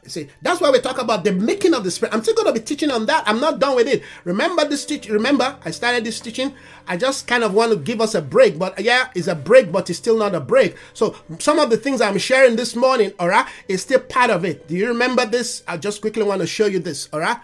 [0.08, 2.14] See, that's why we talk about the making of the spirit.
[2.14, 3.24] I'm still going to be teaching on that.
[3.28, 4.04] I'm not done with it.
[4.24, 5.10] Remember this teach.
[5.10, 6.54] Remember, I started this teaching.
[6.88, 9.72] I just kind of want to give us a break, but yeah, it's a break,
[9.72, 10.76] but it's still not a break.
[10.94, 14.46] So some of the things I'm sharing this morning, all right, is still part of
[14.46, 14.68] it.
[14.68, 15.64] Do you remember this?
[15.68, 17.38] I just quickly want to show you this, all right?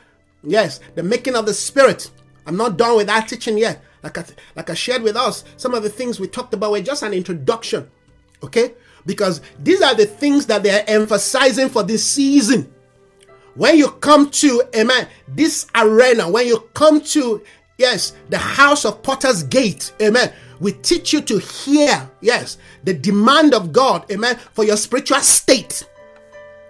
[0.43, 2.11] Yes, the making of the spirit.
[2.45, 3.83] I'm not done with that teaching yet.
[4.03, 6.81] Like I, like I shared with us, some of the things we talked about were
[6.81, 7.89] just an introduction.
[8.43, 8.73] Okay,
[9.05, 12.71] because these are the things that they are emphasizing for this season.
[13.55, 17.43] When you come to, amen, this arena, when you come to,
[17.77, 23.53] yes, the house of Potter's Gate, amen, we teach you to hear, yes, the demand
[23.53, 25.85] of God, amen, for your spiritual state.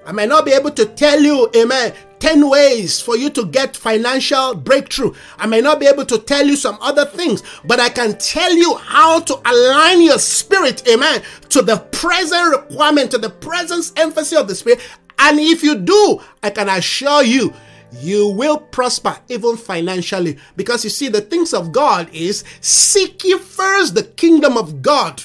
[0.06, 3.76] I may not be able to tell you, amen, 10 ways for you to get
[3.76, 5.14] financial breakthrough.
[5.38, 8.56] I may not be able to tell you some other things, but I can tell
[8.56, 14.38] you how to align your spirit, amen, to the present requirement, to the present emphasis
[14.38, 14.82] of the spirit.
[15.20, 17.54] And if you do, I can assure you,
[17.92, 20.38] you will prosper even financially.
[20.56, 25.24] Because you see, the things of God is seek ye first the kingdom of God.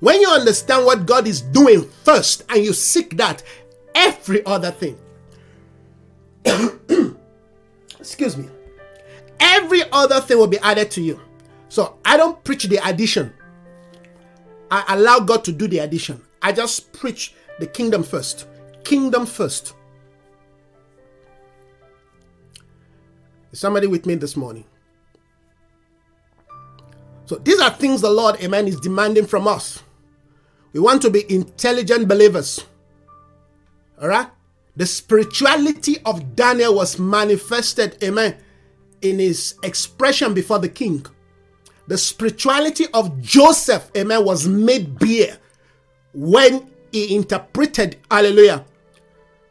[0.00, 3.42] When you understand what God is doing first and you seek that,
[3.96, 4.96] every other thing
[7.98, 8.48] excuse me,
[9.40, 11.20] every other thing will be added to you.
[11.68, 13.32] So I don't preach the addition.
[14.70, 16.22] I allow God to do the addition.
[16.42, 18.46] I just preach the kingdom first.
[18.84, 19.74] Kingdom first.
[23.52, 24.64] Is somebody with me this morning?
[27.24, 29.82] So these are things the Lord, amen, is demanding from us.
[30.72, 32.64] We want to be intelligent believers.
[34.00, 34.28] All right?
[34.76, 38.36] The spirituality of Daniel was manifested, amen,
[39.00, 41.06] in his expression before the king.
[41.88, 45.38] The spirituality of Joseph, amen, was made bare
[46.12, 48.64] when he interpreted, hallelujah,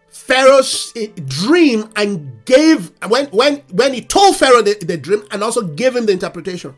[0.10, 5.44] Pharaoh's eh, dream and gave when when when he told Pharaoh the, the dream and
[5.44, 6.74] also gave him the interpretation.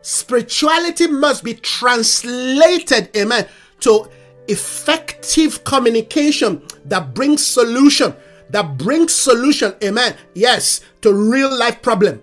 [0.00, 3.46] Spirituality must be translated, amen,
[3.80, 4.08] to
[4.48, 8.14] effective communication that brings solution,
[8.50, 10.16] that brings solution, amen.
[10.34, 12.22] Yes, to real life problem.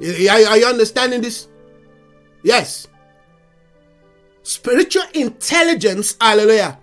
[0.00, 1.48] Are, you understanding this?
[2.42, 2.86] Yes.
[4.42, 6.78] Spiritual intelligence, hallelujah.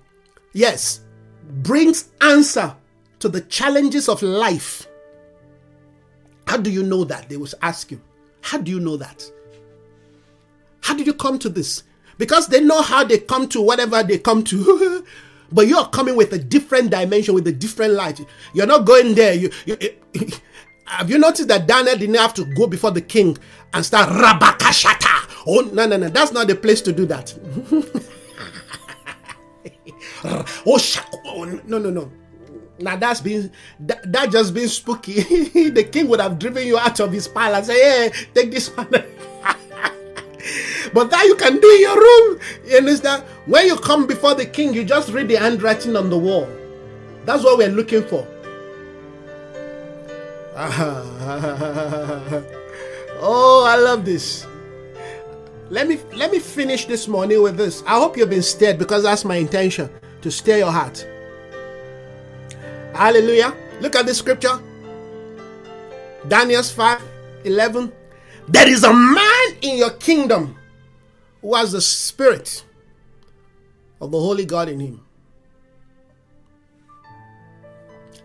[0.54, 1.02] Yes,
[1.43, 2.76] brings answer
[3.20, 4.88] to the challenges of life.
[6.48, 7.28] How do you know that?
[7.30, 8.00] They will ask you.
[8.41, 9.24] How do you know that?
[10.82, 11.84] How did you come to this?
[12.18, 15.05] Because they know how they come to whatever they come to.
[15.51, 18.26] but you're coming with a different dimension, with a different light.
[18.53, 19.34] You're not going there.
[19.34, 19.78] You, you,
[20.86, 23.38] have you noticed that Daniel didn't have to go before the king
[23.74, 25.43] and start rabakashata?
[25.47, 26.09] Oh, no, no, no.
[26.09, 27.34] That's not the place to do that.
[30.66, 30.80] Oh,
[31.26, 32.11] oh, no, no, no.
[32.80, 33.51] Now that's been
[33.82, 35.22] that, that just been spooky.
[35.70, 37.70] the king would have driven you out of his palace.
[37.70, 38.88] And say, hey, take this one.
[40.96, 42.39] But that you can do in your room.
[42.66, 43.24] You understand?
[43.46, 46.48] When you come before the king, you just read the handwriting on the wall.
[47.26, 48.26] That's what we're looking for.
[53.20, 54.48] oh, I love this.
[55.70, 57.84] Let me let me finish this morning with this.
[57.86, 59.89] I hope you've been stirred because that's my intention
[60.22, 61.06] to stir your heart.
[62.93, 63.54] Hallelujah.
[63.82, 64.62] Look at this scripture.
[66.30, 67.02] Daniel's 5
[67.43, 67.91] 11.
[68.48, 70.56] There is a man in your kingdom
[71.46, 72.66] who has the spirit
[74.02, 75.06] of the Holy God in him.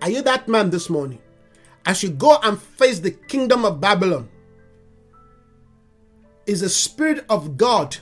[0.01, 1.21] Are you that man this morning?
[1.85, 4.27] As you go and face the kingdom of Babylon,
[6.47, 7.95] is the Spirit of God,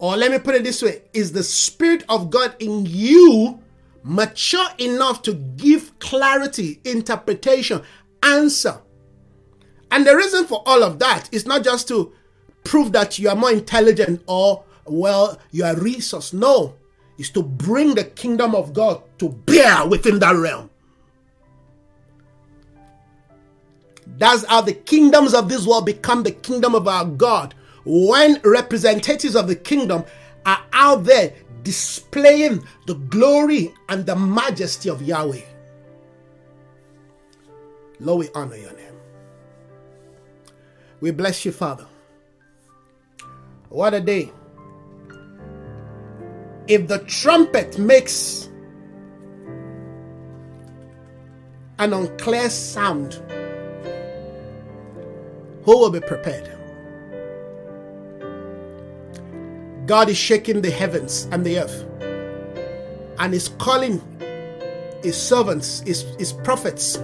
[0.00, 3.62] or let me put it this way, is the Spirit of God in you
[4.02, 7.80] mature enough to give clarity, interpretation,
[8.24, 8.80] answer?
[9.92, 12.12] And the reason for all of that is not just to
[12.64, 16.32] prove that you are more intelligent or, well, you are resource.
[16.32, 16.74] No,
[17.18, 20.70] it's to bring the kingdom of God to bear within that realm.
[24.06, 27.54] That's how the kingdoms of this world become the kingdom of our God.
[27.84, 30.04] When representatives of the kingdom
[30.44, 35.42] are out there displaying the glory and the majesty of Yahweh.
[38.00, 38.94] Lord, we honor your name.
[41.00, 41.86] We bless you, Father.
[43.70, 44.32] What a day.
[46.66, 48.48] If the trumpet makes
[51.78, 53.14] an unclear sound,
[55.62, 56.50] who will be prepared?
[59.86, 61.86] God is shaking the heavens and the earth
[63.20, 64.02] and is calling
[65.04, 66.98] his servants, his, his prophets,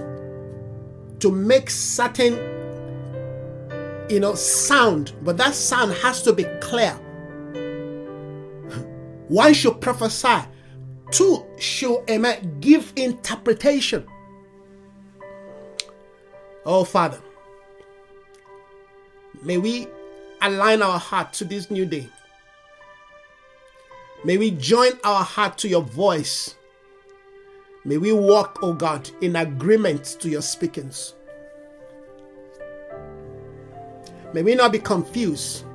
[1.19, 2.56] to make certain
[4.09, 6.93] you know sound, but that sound has to be clear.
[9.27, 10.41] One should prophesy,
[11.11, 14.05] two should amen, give interpretation.
[16.65, 17.21] Oh Father,
[19.43, 19.87] May we
[20.41, 22.09] align our heart to this new day.
[24.23, 26.55] May we join our heart to your voice.
[27.85, 31.13] May we walk, oh God, in agreement to your speakings.
[34.33, 35.65] May we not be confused.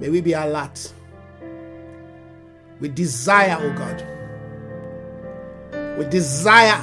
[0.00, 0.92] May we be alert.
[2.80, 4.06] We desire, oh God.
[5.98, 6.82] We desire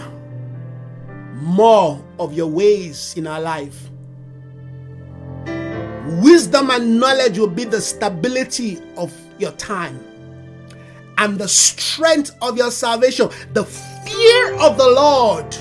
[1.34, 3.90] more of your ways in our life.
[6.22, 10.04] Wisdom and knowledge will be the stability of your time
[11.18, 13.30] and the strength of your salvation.
[13.54, 15.56] The fear of the Lord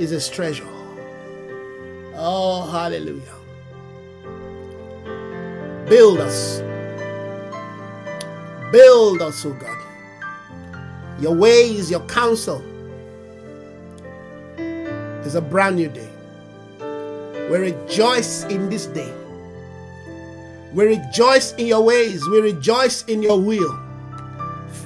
[0.00, 0.71] is his treasure.
[2.14, 3.34] Oh, hallelujah.
[5.88, 6.60] Build us.
[8.70, 9.78] Build us, oh God.
[11.20, 12.62] Your ways, your counsel
[15.26, 16.08] is a brand new day.
[17.50, 19.12] We rejoice in this day.
[20.72, 22.26] We rejoice in your ways.
[22.26, 23.78] We rejoice in your will.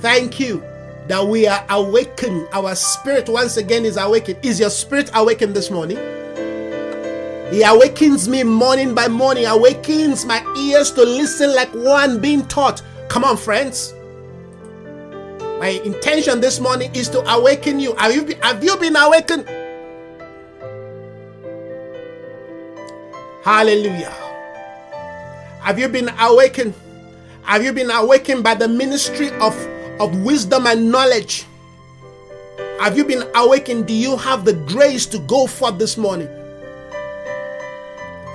[0.01, 0.61] Thank you
[1.07, 2.49] that we are awakened.
[2.53, 4.45] Our spirit once again is awakened.
[4.45, 5.99] Is your spirit awakened this morning?
[7.51, 12.83] He awakens me morning by morning, awakens my ears to listen like one being taught.
[13.09, 13.95] Come on, friends.
[15.61, 17.95] My intention this morning is to awaken you.
[17.95, 19.49] Have you been, have you been awakened?
[23.45, 24.13] Hallelujah.
[25.63, 26.75] Have you been awakened?
[27.43, 29.57] Have you been awakened by the ministry of,
[30.01, 31.47] of wisdom and knowledge?
[32.81, 33.87] Have you been awakened?
[33.87, 36.29] Do you have the grace to go forth this morning?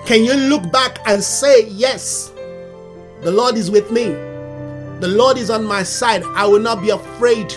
[0.06, 2.32] Can you look back and say, Yes,
[3.22, 4.06] the Lord is with me?
[5.00, 6.24] The Lord is on my side.
[6.36, 7.52] I will not be afraid.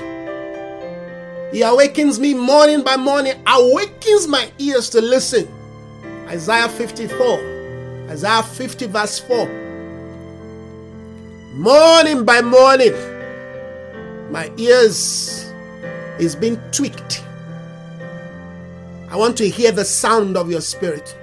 [1.53, 5.49] He awakens me morning by morning, awakens my ears to listen.
[6.26, 9.47] Isaiah 54, Isaiah 50, verse 4.
[11.55, 12.92] Morning by morning,
[14.32, 15.53] my ears
[16.18, 17.22] is being tweaked.
[19.09, 21.16] I want to hear the sound of your spirit.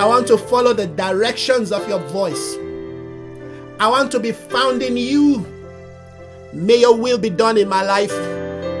[0.00, 2.56] I want to follow the directions of your voice.
[3.78, 5.46] I want to be found in you.
[6.54, 8.12] May your will be done in my life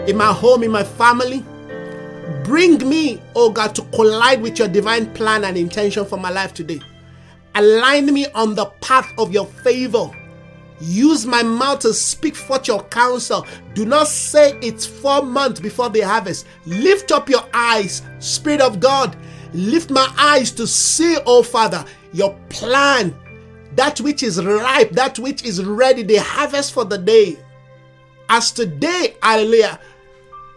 [0.08, 1.44] in my home, in my family.
[2.44, 6.54] Bring me, oh God, to collide with your divine plan and intention for my life
[6.54, 6.80] today.
[7.54, 10.10] Align me on the path of your favor.
[10.80, 13.46] Use my mouth to speak forth your counsel.
[13.74, 16.46] Do not say it's four months before the harvest.
[16.64, 19.16] Lift up your eyes, Spirit of God.
[19.52, 23.14] Lift my eyes to see, oh Father, your plan,
[23.76, 27.38] that which is ripe, that which is ready, the harvest for the day.
[28.28, 29.80] As today, hallelujah,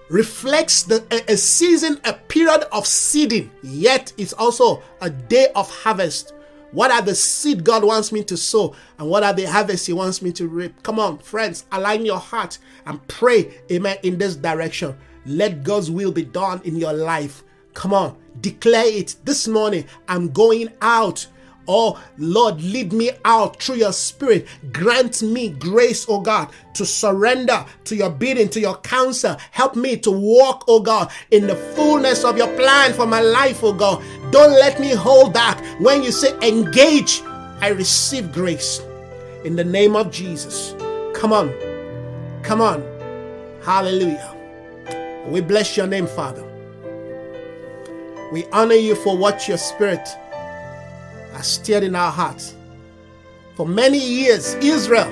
[0.10, 5.70] reflects the, a, a season, a period of seeding, yet it's also a day of
[5.70, 6.34] harvest.
[6.72, 8.76] What are the seed God wants me to sow?
[8.98, 10.82] And what are the harvest He wants me to reap?
[10.82, 14.98] Come on, friends, align your heart and pray, amen, in this direction.
[15.26, 17.44] Let God's will be done in your life.
[17.74, 19.86] Come on, declare it this morning.
[20.08, 21.28] I'm going out
[21.68, 24.48] Oh Lord, lead me out through your spirit.
[24.72, 29.38] Grant me grace, oh God, to surrender to your bidding, to your counsel.
[29.52, 33.64] Help me to walk, oh God, in the fullness of your plan for my life,
[33.64, 34.04] oh God.
[34.32, 35.64] Don't let me hold back.
[35.80, 37.22] When you say engage,
[37.62, 38.82] I receive grace.
[39.46, 40.74] In the name of Jesus.
[41.14, 41.54] Come on.
[42.44, 42.84] Come on.
[43.64, 44.30] Hallelujah.
[45.28, 46.53] We bless your name, Father.
[48.34, 50.08] We honor you for what your spirit
[51.34, 52.56] has stirred in our hearts.
[53.54, 55.06] For many years, Israel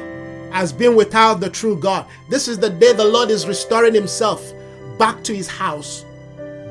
[0.52, 2.08] has been without the true God.
[2.30, 4.52] This is the day the Lord is restoring himself
[4.98, 6.04] back to his house,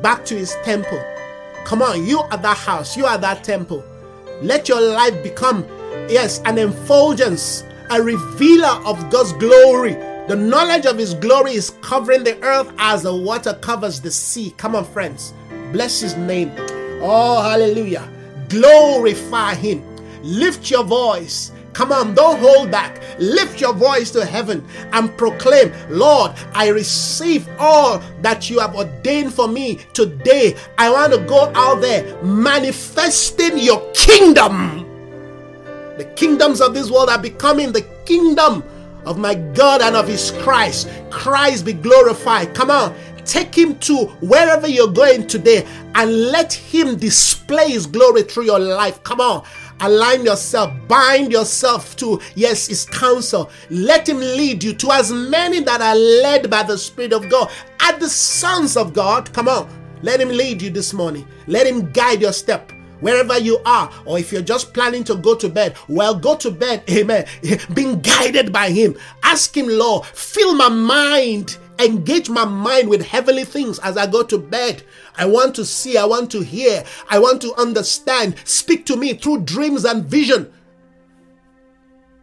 [0.02, 1.00] back to his temple.
[1.64, 3.84] Come on, you are that house, you are that temple.
[4.42, 5.64] Let your life become,
[6.08, 9.92] yes, an effulgence, a revealer of God's glory.
[10.26, 14.52] The knowledge of his glory is covering the earth as the water covers the sea.
[14.56, 15.32] Come on, friends.
[15.72, 16.52] Bless his name.
[17.02, 18.08] Oh, hallelujah.
[18.48, 19.84] Glorify Him.
[20.22, 21.52] Lift your voice.
[21.72, 23.00] Come on, don't hold back.
[23.18, 29.32] Lift your voice to heaven and proclaim, Lord, I receive all that you have ordained
[29.32, 30.56] for me today.
[30.78, 34.86] I want to go out there manifesting your kingdom.
[35.96, 38.64] The kingdoms of this world are becoming the kingdom
[39.04, 40.88] of my God and of His Christ.
[41.10, 42.54] Christ be glorified.
[42.54, 42.94] Come on,
[43.24, 48.58] Take him to wherever you're going today and let him display his glory through your
[48.58, 49.02] life.
[49.02, 49.44] Come on.
[49.82, 53.50] Align yourself, bind yourself to, yes, his counsel.
[53.70, 57.50] Let him lead you to as many that are led by the Spirit of God.
[57.80, 59.70] At the sons of God, come on,
[60.02, 61.26] let him lead you this morning.
[61.46, 65.34] Let him guide your step wherever you are, or if you're just planning to go
[65.34, 67.26] to bed, well, go to bed, amen.
[67.74, 68.96] Being guided by Him.
[69.22, 74.22] Ask Him, Lord, fill my mind engage my mind with heavenly things as I go
[74.24, 74.82] to bed.
[75.16, 78.36] I want to see, I want to hear, I want to understand.
[78.44, 80.52] Speak to me through dreams and vision.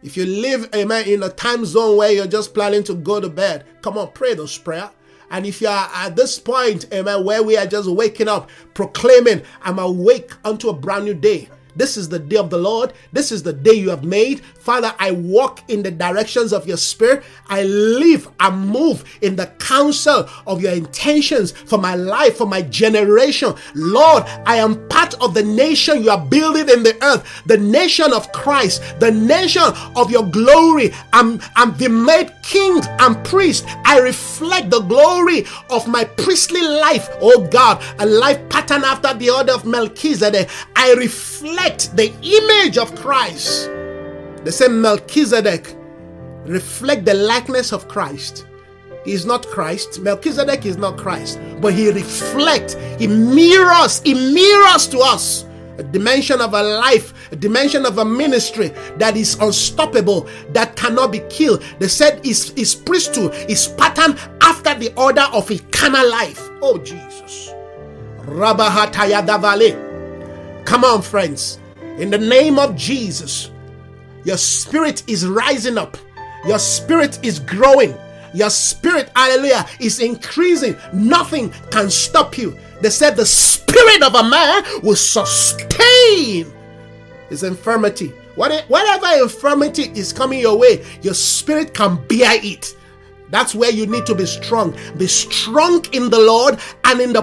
[0.02, 3.28] If you live, amen, in a time zone where you're just planning to go to
[3.28, 4.90] bed, come on, pray those prayer.
[5.30, 9.42] And if you are at this point, amen, where we are just waking up, proclaiming,
[9.62, 11.48] I'm awake unto a brand new day.
[11.78, 12.92] This is the day of the Lord.
[13.12, 14.40] This is the day you have made.
[14.40, 17.22] Father, I walk in the directions of your spirit.
[17.48, 22.62] I live and move in the counsel of your intentions for my life, for my
[22.62, 23.54] generation.
[23.76, 28.12] Lord, I am part of the nation you are building in the earth, the nation
[28.12, 29.62] of Christ, the nation
[29.94, 30.92] of your glory.
[31.12, 33.64] I'm, I'm the made king and priest.
[33.84, 39.30] I reflect the glory of my priestly life, oh God, a life pattern after the
[39.30, 40.48] order of Melchizedek.
[40.74, 43.66] I reflect reflect the image of Christ.
[44.44, 45.74] The same Melchizedek
[46.46, 48.46] reflect the likeness of Christ.
[49.04, 50.00] He is not Christ.
[50.00, 55.44] Melchizedek is not Christ, but he reflects, he mirrors, he mirrors to us
[55.78, 61.12] a dimension of a life, a dimension of a ministry that is unstoppable, that cannot
[61.12, 61.62] be killed.
[61.78, 66.48] They said his, his priesthood is patterned after the order of eternal life.
[66.62, 67.52] Oh, Jesus.
[68.22, 69.87] Rabahatayadavale.
[70.68, 71.58] Come on, friends.
[71.96, 73.50] In the name of Jesus,
[74.24, 75.96] your spirit is rising up,
[76.46, 77.96] your spirit is growing.
[78.34, 80.76] Your spirit, hallelujah, is increasing.
[80.92, 82.54] Nothing can stop you.
[82.82, 86.52] They said the spirit of a man will sustain
[87.30, 88.08] his infirmity.
[88.34, 92.76] Whatever infirmity is coming your way, your spirit can bear it.
[93.30, 94.76] That's where you need to be strong.
[94.98, 97.22] Be strong in the Lord and in the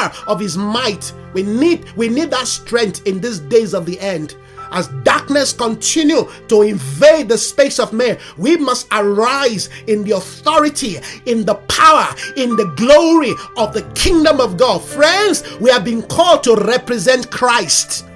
[0.00, 1.12] power of his might.
[1.32, 4.36] We need we need that strength in these days of the end.
[4.72, 10.98] As darkness continue to invade the space of man, we must arise in the authority,
[11.26, 14.80] in the power, in the glory of the kingdom of God.
[14.80, 18.06] Friends, we have been called to represent Christ,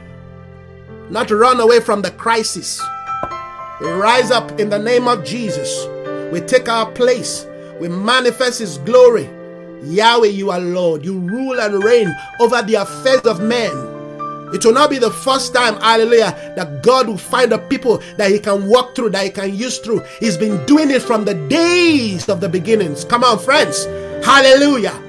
[1.11, 2.80] not run away from the crisis.
[3.80, 5.87] We rise up in the name of Jesus.
[6.32, 7.49] We take our place.
[7.80, 9.28] We manifest His glory.
[9.87, 11.05] Yahweh, you are Lord.
[11.05, 13.72] You rule and reign over the affairs of men.
[14.55, 18.30] It will not be the first time, hallelujah, that God will find a people that
[18.30, 20.01] He can walk through, that He can use through.
[20.20, 23.05] He's been doing it from the days of the beginnings.
[23.05, 23.87] Come on, friends.
[24.24, 25.01] Hallelujah.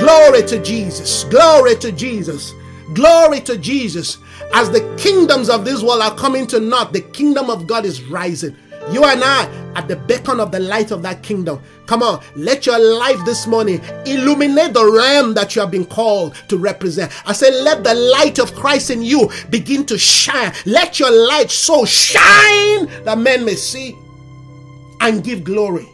[0.00, 1.24] Glory to Jesus.
[1.24, 2.52] Glory to Jesus.
[2.94, 4.18] Glory to Jesus.
[4.52, 8.02] As the kingdoms of this world are coming to naught, the kingdom of God is
[8.04, 8.56] rising.
[8.90, 9.44] You and I
[9.76, 11.62] at the beacon of the light of that kingdom.
[11.86, 16.34] Come on, let your life this morning illuminate the realm that you have been called
[16.48, 17.12] to represent.
[17.26, 20.52] I say, let the light of Christ in you begin to shine.
[20.66, 23.96] Let your light so shine that men may see
[25.00, 25.88] and give glory.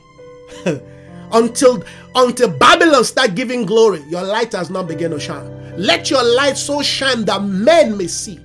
[1.32, 1.84] until
[2.14, 5.76] until Babylon start giving glory, your light has not begun to shine.
[5.76, 8.40] Let your light so shine that men may see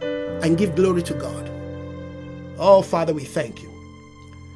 [0.00, 1.50] and give glory to God.
[2.58, 3.67] Oh, Father, we thank you.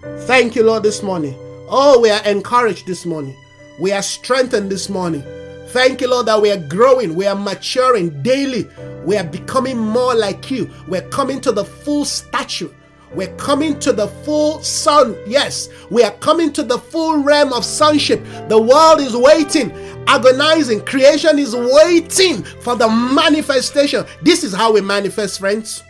[0.02, 1.34] Thank you, Lord, this morning.
[1.68, 3.36] Oh, we are encouraged this morning.
[3.78, 5.22] We are strengthened this morning.
[5.68, 8.68] Thank you, Lord, that we are growing, we are maturing daily.
[9.04, 10.70] We are becoming more like you.
[10.88, 12.70] We're coming to the full stature.
[13.14, 15.16] We're coming to the full sun.
[15.26, 18.24] Yes, we are coming to the full realm of sonship.
[18.48, 19.70] The world is waiting,
[20.08, 20.84] agonizing.
[20.84, 24.04] Creation is waiting for the manifestation.
[24.22, 25.84] This is how we manifest, friends.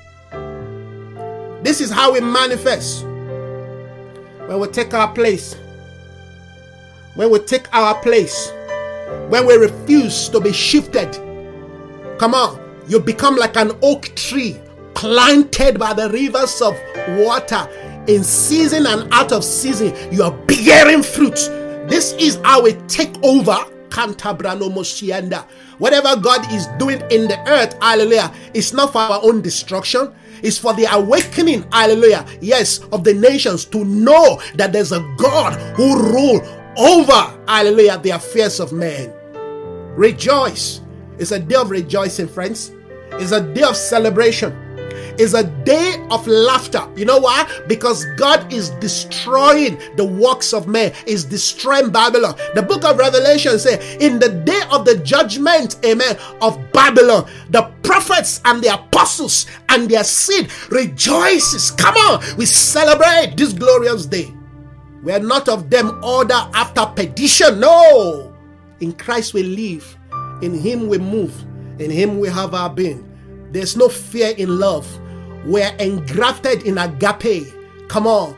[1.62, 3.06] This is how we manifest
[4.52, 5.54] when we take our place,
[7.14, 8.52] when we take our place,
[9.30, 11.10] when we refuse to be shifted,
[12.18, 14.60] come on, you become like an oak tree
[14.92, 16.76] planted by the rivers of
[17.24, 17.66] water
[18.08, 19.94] in season and out of season.
[20.12, 21.36] You are bearing fruit.
[21.88, 23.56] This is how we take over.
[25.78, 30.12] Whatever God is doing in the earth, hallelujah, it's not for our own destruction
[30.42, 35.54] It's for the awakening, hallelujah, yes, of the nations to know that there's a God
[35.76, 36.40] who rule
[36.76, 39.12] over, hallelujah, the affairs of men.
[39.96, 40.80] Rejoice.
[41.18, 42.72] It's a day of rejoicing, friends.
[43.12, 44.52] It's a day of celebration
[45.18, 46.86] is a day of laughter.
[46.96, 47.48] You know why?
[47.68, 52.36] Because God is destroying the works of men, is destroying Babylon.
[52.54, 57.62] The book of Revelation says, in the day of the judgment, amen, of Babylon, the
[57.82, 61.70] prophets and the apostles and their seed rejoices.
[61.70, 64.32] Come on, we celebrate this glorious day.
[65.02, 67.60] We are not of them order after perdition.
[67.60, 68.32] No.
[68.80, 69.98] In Christ we live.
[70.42, 71.34] In Him we move.
[71.80, 73.11] In Him we have our being.
[73.52, 74.86] There's no fear in love.
[75.44, 77.52] We're engrafted in agape.
[77.88, 78.36] Come on.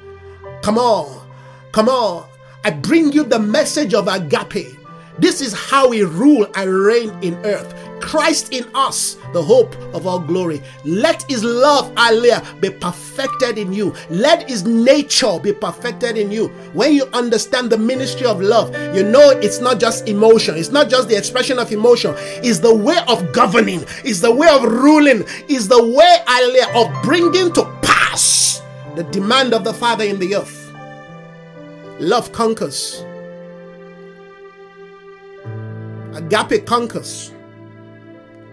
[0.62, 1.26] Come on.
[1.72, 2.26] Come on.
[2.64, 4.73] I bring you the message of agape.
[5.18, 7.74] This is how we rule and reign in earth.
[8.00, 10.60] Christ in us, the hope of our glory.
[10.84, 13.94] Let his love, hallelujah, be perfected in you.
[14.10, 16.48] Let his nature be perfected in you.
[16.72, 20.90] When you understand the ministry of love, you know it's not just emotion, it's not
[20.90, 25.24] just the expression of emotion, it's the way of governing, it's the way of ruling,
[25.48, 28.62] it's the way, hallelujah, of bringing to pass
[28.96, 30.72] the demand of the Father in the earth.
[32.00, 33.04] Love conquers.
[36.14, 37.32] Agape conquers.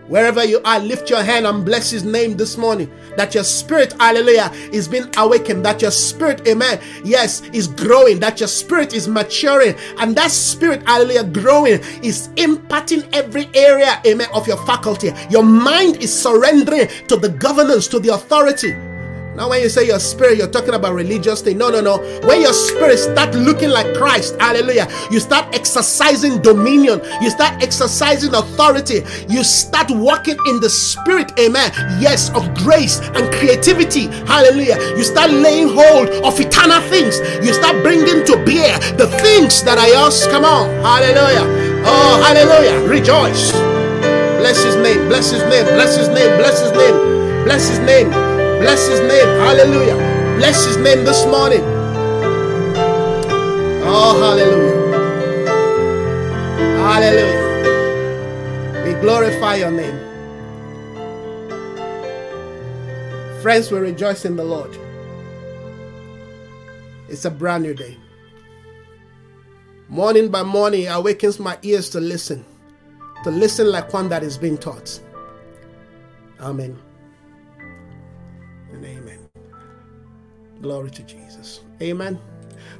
[0.08, 2.92] Wherever you are, lift your hand and bless his name this morning.
[3.16, 5.64] That your spirit, hallelujah, is being awakened.
[5.64, 8.20] That your spirit, amen, yes, is growing.
[8.20, 9.76] That your spirit is maturing.
[10.00, 15.12] And that spirit, hallelujah, growing is impacting every area, amen, of your faculty.
[15.30, 18.74] Your mind is surrendering to the governance, to the authority
[19.36, 21.58] now, when you say your spirit, you're talking about religious thing.
[21.58, 21.98] No, no, no.
[22.28, 28.34] When your spirit start looking like Christ, hallelujah, you start exercising dominion, you start exercising
[28.36, 31.72] authority, you start walking in the spirit, amen.
[32.02, 34.78] Yes, of grace and creativity, hallelujah.
[34.98, 39.78] You start laying hold of eternal things, you start bringing to bear the things that
[39.78, 40.28] I yours.
[40.28, 41.48] Come on, hallelujah.
[41.86, 42.88] Oh, hallelujah.
[42.88, 43.52] Rejoice.
[44.42, 48.31] Bless his name, bless his name, bless his name, bless his name, bless his name.
[48.62, 49.28] Bless his name.
[49.40, 49.96] Hallelujah.
[50.38, 51.62] Bless his name this morning.
[53.84, 54.78] Oh, hallelujah.
[56.78, 57.42] Hallelujah.
[58.86, 59.98] We glorify your name.
[63.42, 64.78] Friends, we rejoice in the Lord.
[67.10, 67.98] It's a brand new day.
[69.90, 72.46] Morning by morning, awakens my ears to listen,
[73.24, 75.00] to listen like one that is being taught.
[76.40, 76.80] Amen.
[80.62, 81.62] Glory to Jesus.
[81.82, 82.20] Amen.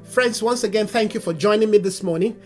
[0.04, 2.40] Friends, once again, thank you for joining me this morning.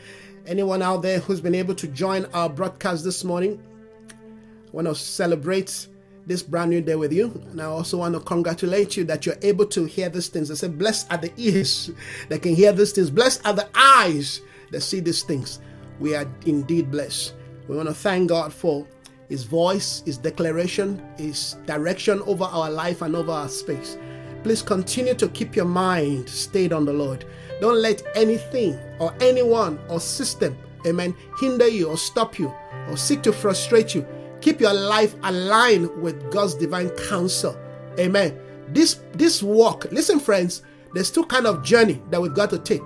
[0.47, 3.61] Anyone out there who's been able to join our broadcast this morning,
[4.09, 5.87] I want to celebrate
[6.25, 7.25] this brand new day with you.
[7.51, 10.49] And I also want to congratulate you that you're able to hear these things.
[10.51, 11.91] I said, Blessed are the ears
[12.29, 14.41] that can hear these things, blessed are the eyes
[14.71, 15.59] that see these things.
[15.99, 17.33] We are indeed blessed.
[17.67, 18.87] We want to thank God for
[19.29, 23.97] His voice, His declaration, His direction over our life and over our space.
[24.45, 27.25] Please continue to keep your mind stayed on the Lord.
[27.59, 30.55] Don't let anything or anyone or system,
[30.85, 32.53] amen, hinder you or stop you
[32.87, 34.05] or seek to frustrate you
[34.45, 37.57] Keep your life aligned with God's divine counsel.
[37.99, 38.39] Amen.
[38.67, 40.61] This this walk, listen, friends,
[40.93, 42.83] there's two kind of journey that we've got to take.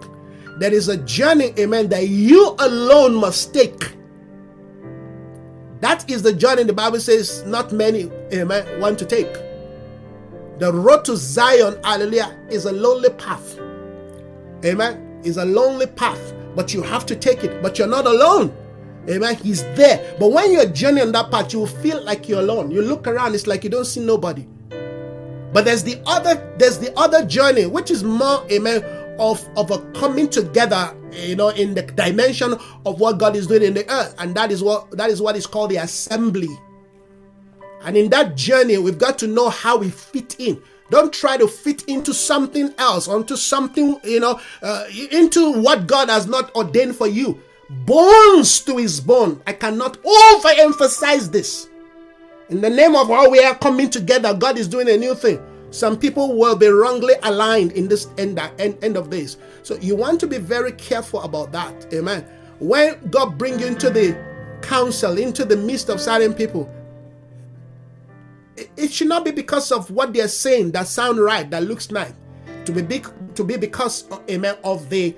[0.58, 3.94] There is a journey, amen, that you alone must take.
[5.82, 9.49] That is the journey the Bible says not many, amen, want to take.
[10.60, 13.58] The road to Zion, hallelujah, is a lonely path.
[14.66, 15.22] Amen.
[15.24, 17.62] Is a lonely path, but you have to take it.
[17.62, 18.56] But you're not alone.
[19.10, 19.36] Amen.
[19.36, 20.16] He's there.
[20.20, 22.72] But when you're journeying on that path, you will feel like you're alone.
[22.72, 24.46] You look around, it's like you don't see nobody.
[25.54, 28.84] But there's the other, there's the other journey, which is more, amen,
[29.18, 32.54] of, of a coming together, you know, in the dimension
[32.86, 34.14] of what God is doing in the earth.
[34.20, 36.50] And that is what that is what is called the assembly.
[37.82, 40.62] And in that journey, we've got to know how we fit in.
[40.90, 46.10] Don't try to fit into something else, onto something, you know, uh, into what God
[46.10, 47.40] has not ordained for you
[47.70, 49.42] bones to his bone.
[49.46, 51.70] I cannot overemphasize this.
[52.50, 55.40] In the name of how we are coming together, God is doing a new thing.
[55.72, 59.38] Some people will be wrongly aligned in this end, end, end of days.
[59.62, 61.94] So you want to be very careful about that.
[61.94, 62.26] Amen.
[62.60, 64.18] When God bring you into the
[64.64, 66.74] council, into the midst of certain people,
[68.78, 72.14] it, should not be because of what they're saying that sound right, that looks nice.
[72.66, 75.16] To be big, to be because, uh, amen, of the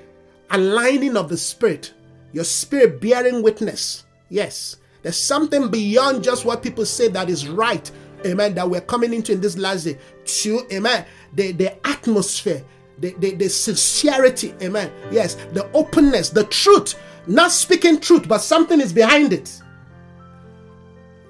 [0.50, 1.94] aligning of the spirit
[2.34, 4.06] your spirit bearing witness.
[4.30, 7.90] Yes, there's something beyond just what people say that is right.
[8.26, 8.54] Amen.
[8.54, 9.98] That we're coming into in this last day.
[10.26, 11.06] To, amen.
[11.34, 12.64] The, the atmosphere,
[13.00, 14.54] the, the, the sincerity.
[14.62, 14.92] Amen.
[15.12, 17.00] Yes, the openness, the truth.
[17.28, 19.62] Not speaking truth, but something is behind it.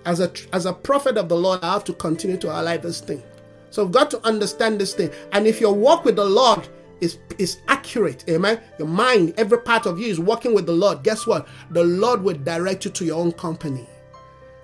[0.05, 3.01] As a, as a prophet of the Lord, I have to continue to highlight this
[3.01, 3.23] thing.
[3.69, 5.11] So I've got to understand this thing.
[5.31, 6.67] And if you walk with the Lord,
[7.01, 8.23] is, is accurate.
[8.29, 8.61] Amen.
[8.77, 11.03] Your mind, every part of you is working with the Lord.
[11.03, 11.47] Guess what?
[11.71, 13.87] The Lord will direct you to your own company.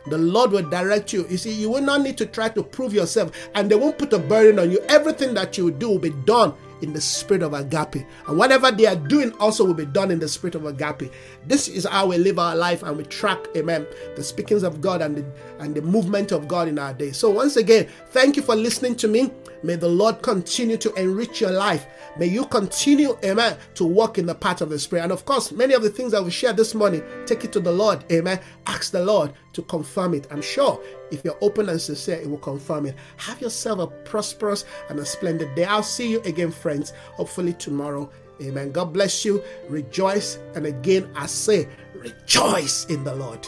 [0.09, 1.27] The Lord will direct you.
[1.27, 4.13] You see, you will not need to try to prove yourself, and they won't put
[4.13, 4.79] a burden on you.
[4.87, 8.05] Everything that you do will be done in the spirit of agape.
[8.27, 11.11] And whatever they are doing also will be done in the spirit of agape.
[11.45, 15.01] This is how we live our life and we track, amen, the speakings of God
[15.01, 15.25] and the,
[15.59, 17.11] and the movement of God in our day.
[17.11, 19.31] So, once again, thank you for listening to me.
[19.63, 21.87] May the Lord continue to enrich your life.
[22.17, 25.03] May you continue, amen, to walk in the path of the Spirit.
[25.03, 27.59] And of course, many of the things that we shared this morning, take it to
[27.59, 28.39] the Lord, amen.
[28.65, 30.27] Ask the Lord to confirm it.
[30.31, 30.81] I'm sure
[31.11, 32.95] if you're open and sincere, it will confirm it.
[33.17, 35.65] Have yourself a prosperous and a splendid day.
[35.65, 38.09] I'll see you again, friends, hopefully tomorrow.
[38.41, 38.71] Amen.
[38.71, 39.43] God bless you.
[39.67, 40.37] Rejoice.
[40.55, 43.47] And again, I say, rejoice in the Lord.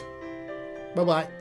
[0.96, 1.39] Bye bye.